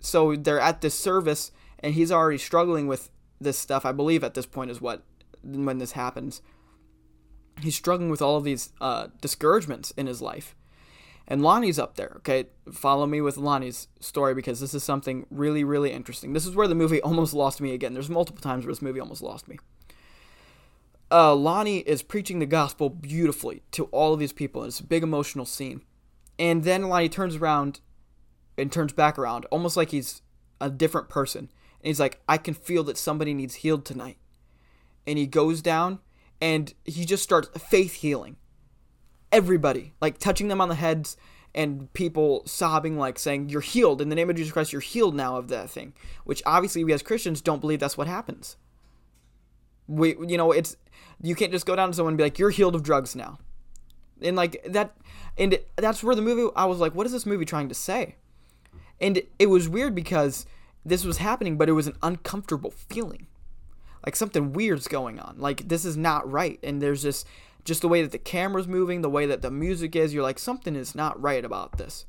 [0.00, 3.84] so they're at this service and he's already struggling with this stuff.
[3.84, 5.02] I believe at this point is what
[5.42, 6.42] when this happens.
[7.60, 10.54] He's struggling with all of these uh, discouragements in his life.
[11.30, 12.46] And Lonnie's up there, okay?
[12.72, 16.32] Follow me with Lonnie's story because this is something really, really interesting.
[16.32, 17.92] This is where the movie almost lost me again.
[17.92, 19.58] There's multiple times where this movie almost lost me.
[21.10, 24.62] Uh, Lonnie is preaching the gospel beautifully to all of these people.
[24.62, 25.82] And it's a big emotional scene.
[26.38, 27.80] And then Lonnie turns around
[28.58, 30.22] and turns back around, almost like he's
[30.60, 31.50] a different person.
[31.80, 34.18] And he's like, I can feel that somebody needs healed tonight.
[35.06, 36.00] And he goes down
[36.40, 38.36] and he just starts faith healing
[39.32, 41.16] everybody, like touching them on the heads
[41.54, 44.00] and people sobbing, like saying, You're healed.
[44.00, 45.94] In the name of Jesus Christ, you're healed now of that thing.
[46.24, 48.56] Which obviously we as Christians don't believe that's what happens.
[49.86, 50.76] We, you know, it's,
[51.22, 53.38] you can't just go down to someone and be like, You're healed of drugs now.
[54.20, 54.96] And like that,
[55.36, 58.16] and that's where the movie, I was like, What is this movie trying to say?
[59.00, 60.46] And it was weird because
[60.84, 63.26] this was happening, but it was an uncomfortable feeling.
[64.04, 65.36] Like something weird's going on.
[65.38, 66.58] Like this is not right.
[66.62, 67.24] And there's this
[67.64, 70.38] just the way that the camera's moving, the way that the music is, you're like,
[70.38, 72.06] something is not right about this.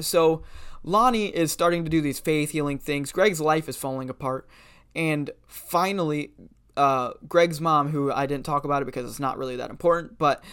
[0.00, 0.42] So
[0.84, 3.10] Lonnie is starting to do these faith healing things.
[3.10, 4.48] Greg's life is falling apart.
[4.94, 6.30] And finally,
[6.76, 10.18] uh, Greg's mom, who I didn't talk about it because it's not really that important,
[10.18, 10.44] but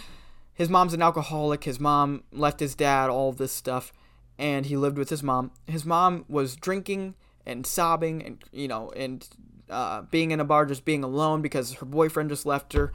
[0.54, 1.66] his mom's an alcoholic.
[1.66, 3.94] His mom left his dad, all this stuff.
[4.38, 5.52] And he lived with his mom.
[5.68, 7.16] His mom was drinking
[7.46, 9.28] and sobbing and you know and
[9.70, 12.92] uh, being in a bar just being alone because her boyfriend just left her.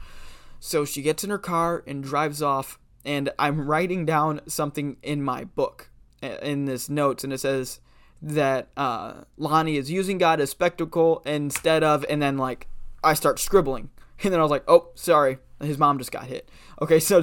[0.59, 2.79] So she gets in her car and drives off.
[3.03, 5.89] And I'm writing down something in my book
[6.21, 7.79] in this notes, and it says
[8.21, 12.67] that uh, Lonnie is using God as spectacle instead of, and then like
[13.03, 13.89] I start scribbling,
[14.23, 16.47] and then I was like, oh, sorry, his mom just got hit.
[16.79, 17.21] Okay, so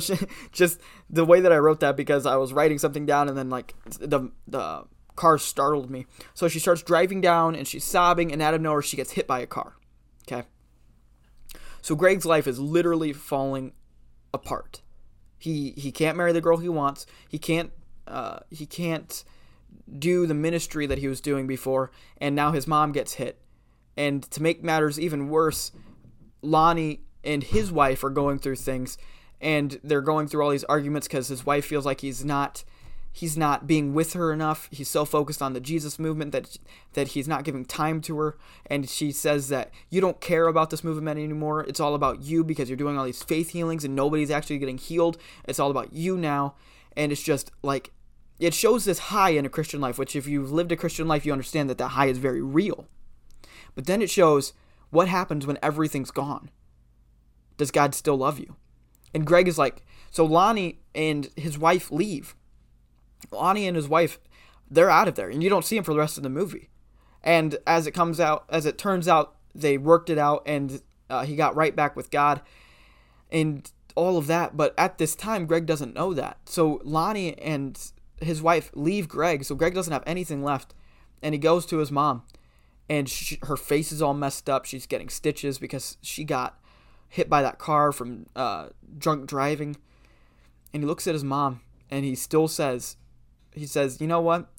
[0.51, 0.81] just
[1.11, 3.75] the way that I wrote that because I was writing something down, and then like
[4.01, 4.85] the the
[5.17, 6.07] car startled me.
[6.35, 9.27] So she starts driving down and she's sobbing, and out of nowhere, she gets hit
[9.27, 9.77] by a car.
[10.31, 10.47] Okay.
[11.83, 13.73] So Greg's life is literally falling
[14.33, 14.83] apart.
[15.39, 17.07] He he can't marry the girl he wants.
[17.29, 17.71] He can't
[18.07, 19.25] uh, he can't
[19.99, 23.41] do the ministry that he was doing before, and now his mom gets hit.
[23.97, 25.73] And to make matters even worse,
[26.43, 28.97] Lonnie and his wife are going through things,
[29.41, 32.65] and they're going through all these arguments because his wife feels like he's not
[33.13, 34.69] he's not being with her enough.
[34.71, 36.57] He's so focused on the Jesus movement that
[36.93, 38.37] that he's not giving time to her.
[38.67, 41.65] And she says that you don't care about this movement anymore.
[41.65, 44.79] It's all about you because you're doing all these faith healings and nobody's actually getting
[44.79, 45.19] healed.
[45.47, 46.55] It's all about you now.
[46.97, 47.93] And it's just like
[48.39, 51.27] it shows this high in a Christian life, which if you've lived a Christian life,
[51.27, 52.87] you understand that that high is very real.
[53.75, 54.53] But then it shows
[54.91, 56.51] what happens when everything's gone.
[57.57, 58.57] Does God still love you?
[59.15, 62.35] And Greg is like, so Lonnie and his wife leave
[63.31, 64.19] Lonnie and his wife,
[64.71, 66.69] they're out of there, and you don't see him for the rest of the movie.
[67.23, 71.25] And as it comes out, as it turns out, they worked it out, and uh,
[71.25, 72.41] he got right back with God,
[73.31, 74.57] and all of that.
[74.57, 76.39] But at this time, Greg doesn't know that.
[76.47, 77.79] So Lonnie and
[78.21, 80.75] his wife leave Greg, so Greg doesn't have anything left,
[81.23, 82.23] and he goes to his mom,
[82.89, 84.65] and she, her face is all messed up.
[84.65, 86.58] She's getting stitches because she got
[87.09, 89.77] hit by that car from uh, drunk driving.
[90.73, 92.97] And he looks at his mom, and he still says,
[93.53, 94.51] he says, you know what?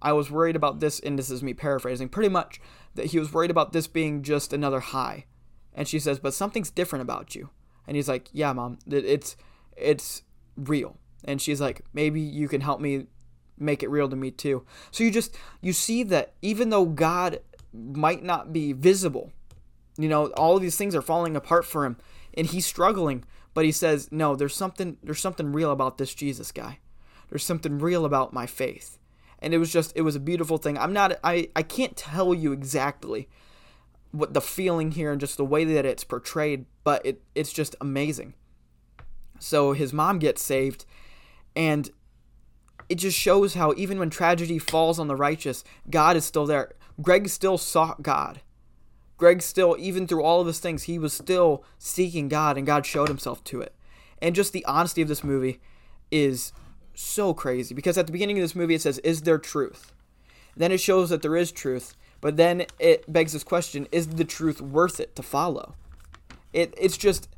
[0.00, 2.60] I was worried about this, and this is me paraphrasing pretty much,
[2.94, 5.26] that he was worried about this being just another high.
[5.74, 7.50] And she says, but something's different about you.
[7.86, 9.36] And he's like, yeah, mom, it's
[9.76, 10.22] it's
[10.56, 10.98] real.
[11.24, 13.06] And she's like, maybe you can help me
[13.58, 14.64] make it real to me too.
[14.90, 17.40] So you just you see that even though God
[17.72, 19.32] might not be visible,
[19.98, 21.96] you know, all of these things are falling apart for him,
[22.34, 23.24] and he's struggling.
[23.52, 26.78] But he says, no, there's something there's something real about this Jesus guy.
[27.28, 28.98] There's something real about my faith.
[29.40, 30.78] And it was just it was a beautiful thing.
[30.78, 33.28] I'm not I I can't tell you exactly
[34.12, 37.74] what the feeling here and just the way that it's portrayed, but it it's just
[37.80, 38.34] amazing.
[39.40, 40.84] So his mom gets saved
[41.56, 41.90] and
[42.88, 46.72] it just shows how even when tragedy falls on the righteous, God is still there.
[47.02, 48.40] Greg still sought God.
[49.18, 52.86] Greg still, even through all of his things, he was still seeking God, and God
[52.86, 53.74] showed himself to it.
[54.22, 55.60] And just the honesty of this movie
[56.10, 56.52] is
[56.94, 59.92] so crazy because at the beginning of this movie it says, Is there truth?
[60.56, 64.24] Then it shows that there is truth, but then it begs this question Is the
[64.24, 65.74] truth worth it to follow?
[66.52, 67.28] It, it's just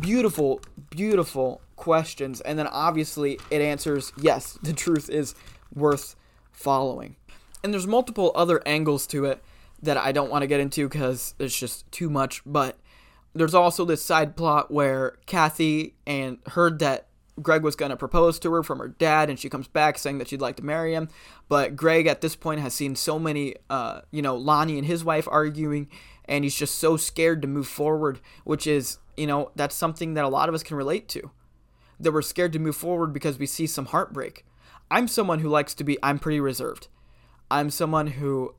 [0.00, 0.60] beautiful,
[0.90, 2.40] beautiful questions.
[2.40, 5.34] And then obviously it answers yes, the truth is
[5.74, 6.16] worth
[6.52, 7.16] following.
[7.62, 9.42] And there's multiple other angles to it
[9.82, 12.42] that I don't want to get into because it's just too much.
[12.44, 12.78] But
[13.34, 17.08] there's also this side plot where Kathy and heard that
[17.40, 20.18] Greg was going to propose to her from her dad, and she comes back saying
[20.18, 21.08] that she'd like to marry him.
[21.48, 25.04] But Greg, at this point, has seen so many, uh, you know, Lonnie and his
[25.04, 25.88] wife arguing,
[26.24, 30.24] and he's just so scared to move forward, which is, you know, that's something that
[30.24, 31.30] a lot of us can relate to.
[32.00, 34.44] That we're scared to move forward because we see some heartbreak.
[34.90, 36.88] I'm someone who likes to be, I'm pretty reserved.
[37.50, 38.54] I'm someone who,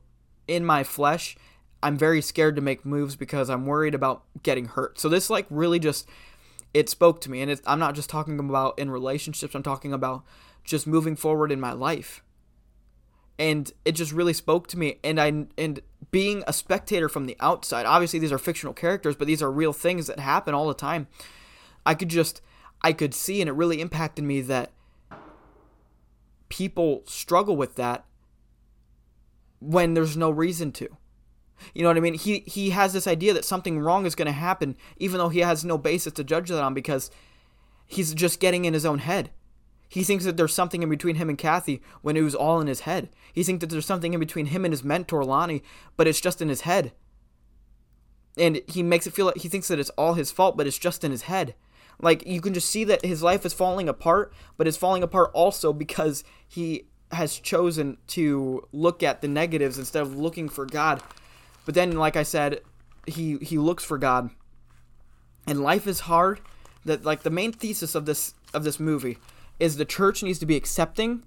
[0.46, 1.36] in my flesh,
[1.82, 4.98] I'm very scared to make moves because I'm worried about getting hurt.
[4.98, 6.08] So this, like, really just
[6.72, 7.40] it spoke to me.
[7.42, 10.22] And I'm not just talking about in relationships, I'm talking about
[10.64, 12.22] just moving forward in my life.
[13.38, 14.98] And it just really spoke to me.
[15.02, 15.80] And I and
[16.10, 19.72] being a spectator from the outside, obviously these are fictional characters, but these are real
[19.72, 21.08] things that happen all the time.
[21.86, 22.42] I could just
[22.82, 24.72] I could see and it really impacted me that
[26.48, 28.04] people struggle with that
[29.60, 30.88] when there's no reason to.
[31.74, 32.14] You know what I mean?
[32.14, 35.40] He he has this idea that something wrong is going to happen, even though he
[35.40, 37.10] has no basis to judge that on because
[37.86, 39.30] he's just getting in his own head.
[39.88, 42.68] He thinks that there's something in between him and Kathy when it was all in
[42.68, 43.10] his head.
[43.32, 45.64] He thinks that there's something in between him and his mentor Lonnie,
[45.96, 46.92] but it's just in his head.
[48.38, 50.78] And he makes it feel like he thinks that it's all his fault, but it's
[50.78, 51.56] just in his head.
[52.00, 55.32] Like you can just see that his life is falling apart, but it's falling apart
[55.34, 61.02] also because he has chosen to look at the negatives instead of looking for God
[61.64, 62.62] but then, like I said,
[63.06, 64.30] he he looks for God,
[65.46, 66.40] and life is hard.
[66.84, 69.18] That like the main thesis of this of this movie
[69.58, 71.22] is the church needs to be accepting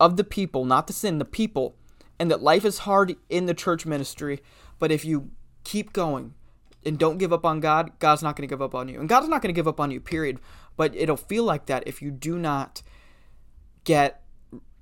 [0.00, 1.76] of the people, not the sin, the people,
[2.18, 4.40] and that life is hard in the church ministry.
[4.78, 5.30] But if you
[5.64, 6.34] keep going
[6.84, 8.98] and don't give up on God, God's not going to give up on you.
[8.98, 10.40] And God's not going to give up on you, period.
[10.76, 12.82] But it'll feel like that if you do not
[13.84, 14.22] get,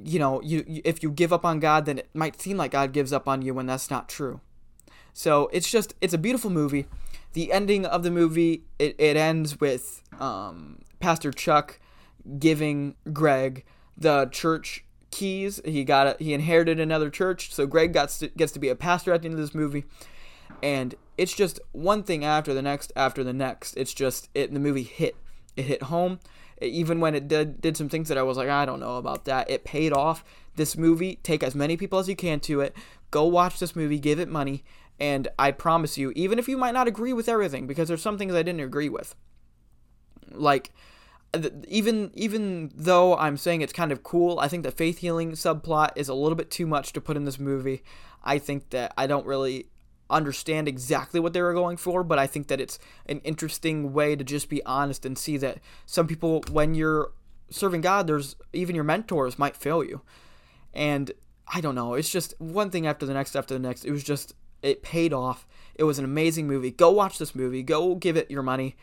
[0.03, 2.93] you know, you, if you give up on God, then it might seem like God
[2.93, 4.41] gives up on you when that's not true.
[5.13, 6.87] So it's just, it's a beautiful movie.
[7.33, 11.81] The ending of the movie, it, it ends with um, Pastor Chuck
[12.39, 13.65] giving Greg
[13.97, 15.61] the church keys.
[15.65, 18.75] He got a, he inherited another church, so Greg got to, gets to be a
[18.75, 19.85] pastor at the end of this movie,
[20.63, 23.75] and it's just one thing after the next after the next.
[23.75, 25.17] It's just it the movie hit
[25.57, 26.21] it hit home.
[26.61, 29.25] Even when it did did some things that I was like I don't know about
[29.27, 29.51] that.
[29.51, 30.25] It paid off.
[30.57, 32.75] This movie, take as many people as you can to it.
[33.11, 34.65] Go watch this movie, give it money,
[34.99, 38.17] and I promise you, even if you might not agree with everything, because there's some
[38.17, 39.15] things I didn't agree with,
[40.31, 40.73] like
[41.69, 45.91] even even though I'm saying it's kind of cool, I think the faith healing subplot
[45.97, 47.83] is a little bit too much to put in this movie.
[48.25, 49.69] I think that I don't really
[50.09, 54.17] understand exactly what they were going for, but I think that it's an interesting way
[54.17, 57.13] to just be honest and see that some people when you're
[57.51, 60.03] serving God, there's even your mentors might fail you.
[60.75, 61.13] And
[61.53, 63.85] I don't know, it's just one thing after the next after the next.
[63.85, 65.47] It was just it paid off.
[65.75, 66.71] It was an amazing movie.
[66.71, 67.63] Go watch this movie.
[67.63, 68.77] Go give it your money.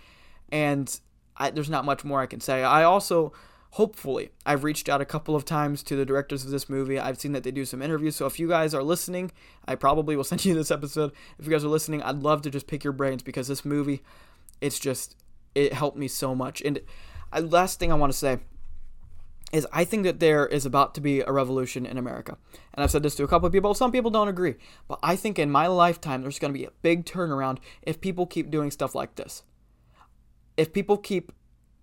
[0.51, 0.99] And
[1.36, 2.63] I, there's not much more I can say.
[2.63, 3.34] I also,
[3.74, 6.99] hopefully, I've reached out a couple of times to the directors of this movie.
[6.99, 8.15] I've seen that they do some interviews.
[8.15, 9.32] So if you guys are listening,
[9.67, 11.11] I probably will send you this episode.
[11.39, 14.03] If you guys are listening, I'd love to just pick your brains because this movie,
[14.61, 15.15] it's just,
[15.55, 16.61] it helped me so much.
[16.61, 16.82] And
[17.36, 18.39] last thing I want to say
[19.51, 22.38] is I think that there is about to be a revolution in America.
[22.76, 23.74] And I've said this to a couple of people.
[23.74, 24.53] Some people don't agree.
[24.88, 28.28] But I think in my lifetime, there's going to be a big turnaround if people
[28.28, 29.41] keep doing stuff like this
[30.57, 31.32] if people keep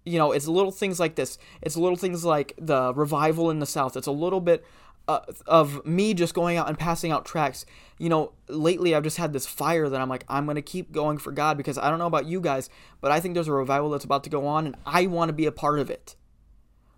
[0.05, 1.39] you know it's little things like this.
[1.63, 3.97] It's little things like the revival in the south.
[3.97, 4.65] It's a little bit
[5.09, 7.67] uh, of me just going out and passing out tracts.
[7.99, 10.91] You know lately i've just had this fire that i'm like i'm going to keep
[10.91, 12.69] going for god because i don't know about you guys
[13.01, 15.33] but i think there's a revival that's about to go on and i want to
[15.35, 16.17] be a part of it.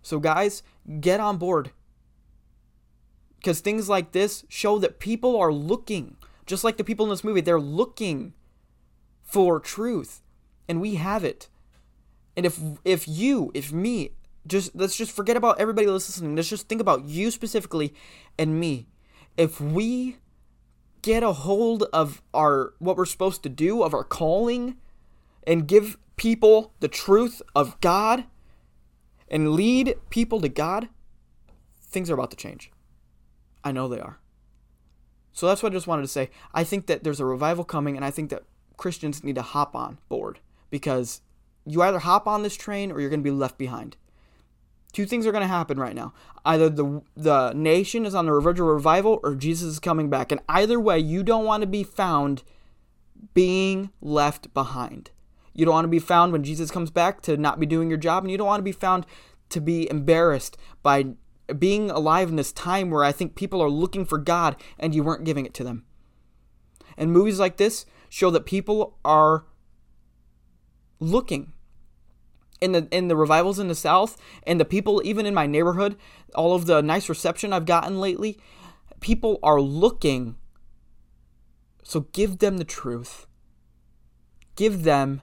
[0.00, 0.62] So guys
[1.00, 1.72] get on board.
[3.36, 7.24] Because things like this show that people are looking just like the people in this
[7.24, 8.34] movie they're looking
[9.22, 10.22] for truth
[10.68, 11.48] and we have it
[12.37, 14.11] and if if you, if me,
[14.47, 16.35] just let's just forget about everybody listening.
[16.37, 17.95] Let's just think about you specifically
[18.39, 18.89] and me.
[19.37, 20.18] If we
[21.03, 24.76] get a hold of our what we're supposed to do, of our calling,
[25.47, 28.24] and give people the truth of God
[29.28, 30.89] and lead people to God,
[31.83, 32.70] things are about to change.
[33.64, 34.18] I know they are.
[35.33, 36.30] So that's what I just wanted to say.
[36.53, 38.43] I think that there's a revival coming, and I think that
[38.76, 41.22] Christians need to hop on board because
[41.67, 43.97] you either hop on this train or you're going to be left behind.
[44.93, 46.13] Two things are going to happen right now.
[46.45, 50.31] Either the the nation is on the verge of revival or Jesus is coming back.
[50.31, 52.43] And either way, you don't want to be found
[53.33, 55.11] being left behind.
[55.55, 57.99] You don't want to be found when Jesus comes back to not be doing your
[57.99, 59.07] job, and you don't want to be found
[59.51, 61.15] to be embarrassed by
[61.59, 65.03] being alive in this time where I think people are looking for God and you
[65.03, 65.85] weren't giving it to them.
[66.97, 69.45] And movies like this show that people are
[71.01, 71.51] looking
[72.63, 75.97] in the in the revivals in the south and the people even in my neighborhood
[76.35, 78.39] all of the nice reception i've gotten lately
[79.03, 80.37] people are looking.
[81.83, 83.27] So give them the truth.
[84.57, 85.21] Give them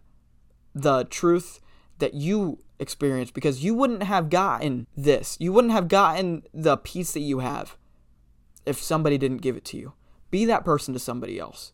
[0.76, 1.60] the truth
[1.98, 5.36] that you experienced because you wouldn't have gotten this.
[5.40, 7.76] You wouldn't have gotten the peace that you have
[8.66, 9.94] if somebody didn't give it to you.
[10.30, 11.72] Be that person to somebody else.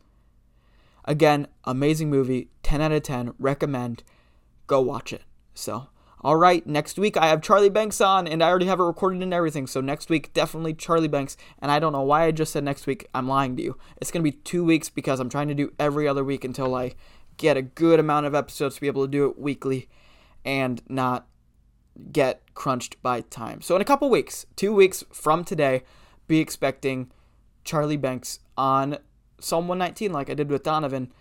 [1.03, 4.03] Again, amazing movie, 10 out of 10, recommend.
[4.65, 5.23] Go watch it.
[5.55, 5.87] So,
[6.21, 9.23] all right, next week I have Charlie Banks on, and I already have it recorded
[9.23, 9.65] and everything.
[9.65, 11.37] So, next week, definitely Charlie Banks.
[11.59, 13.07] And I don't know why I just said next week.
[13.13, 13.77] I'm lying to you.
[13.97, 16.75] It's going to be two weeks because I'm trying to do every other week until
[16.75, 16.93] I
[17.37, 19.89] get a good amount of episodes to be able to do it weekly
[20.43, 21.27] and not
[22.11, 23.61] get crunched by time.
[23.61, 25.83] So, in a couple weeks, two weeks from today,
[26.27, 27.11] be expecting
[27.63, 28.97] Charlie Banks on
[29.39, 31.11] Psalm 119 like I did with Donovan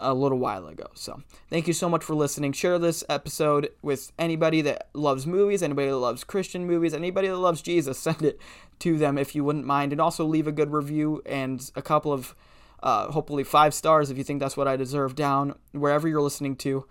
[0.00, 0.86] a little while ago.
[0.94, 2.52] So, thank you so much for listening.
[2.52, 7.36] Share this episode with anybody that loves movies, anybody that loves Christian movies, anybody that
[7.36, 7.98] loves Jesus.
[8.04, 8.40] Send it
[8.80, 9.92] to them if you wouldn't mind.
[9.92, 12.34] And also leave a good review and a couple of,
[12.82, 16.56] uh, hopefully, five stars if you think that's what I deserve down wherever you're listening
[16.56, 16.86] to.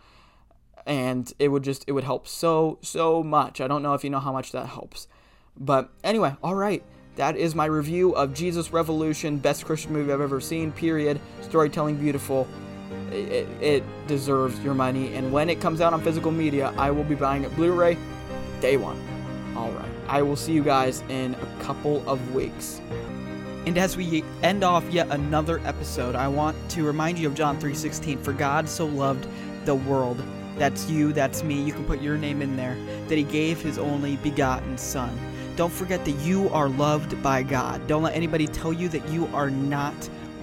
[0.85, 3.61] And it would just, it would help so, so much.
[3.61, 5.07] I don't know if you know how much that helps.
[5.57, 6.83] But anyway, all right.
[7.15, 11.21] That is my review of Jesus Revolution, best Christian movie I've ever seen, period.
[11.41, 12.47] Storytelling beautiful.
[13.13, 15.15] It, it, deserves your money.
[15.15, 17.97] And when it comes out on physical media, I will be buying it Blu ray
[18.59, 18.99] day one.
[19.55, 19.89] All right.
[20.07, 22.81] I will see you guys in a couple of weeks.
[23.65, 27.57] And as we end off yet another episode, I want to remind you of John
[27.59, 29.27] 3:16, for God so loved
[29.65, 30.21] the world.
[30.57, 31.61] That's you, that's me.
[31.61, 32.75] You can put your name in there.
[33.07, 35.17] That he gave his only begotten son.
[35.55, 37.85] Don't forget that you are loved by God.
[37.87, 39.93] Don't let anybody tell you that you are not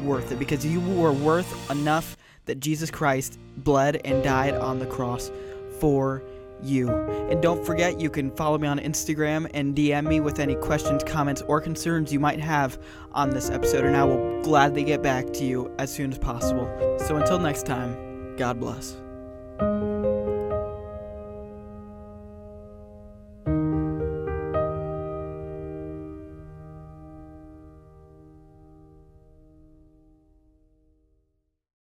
[0.03, 2.17] worth it because you were worth enough
[2.47, 5.31] that Jesus Christ bled and died on the cross
[5.79, 6.23] for
[6.63, 6.91] you.
[6.91, 11.03] And don't forget, you can follow me on Instagram and DM me with any questions,
[11.05, 12.79] comments, or concerns you might have
[13.13, 16.69] on this episode, and I will gladly get back to you as soon as possible.
[17.07, 18.97] So until next time, God bless.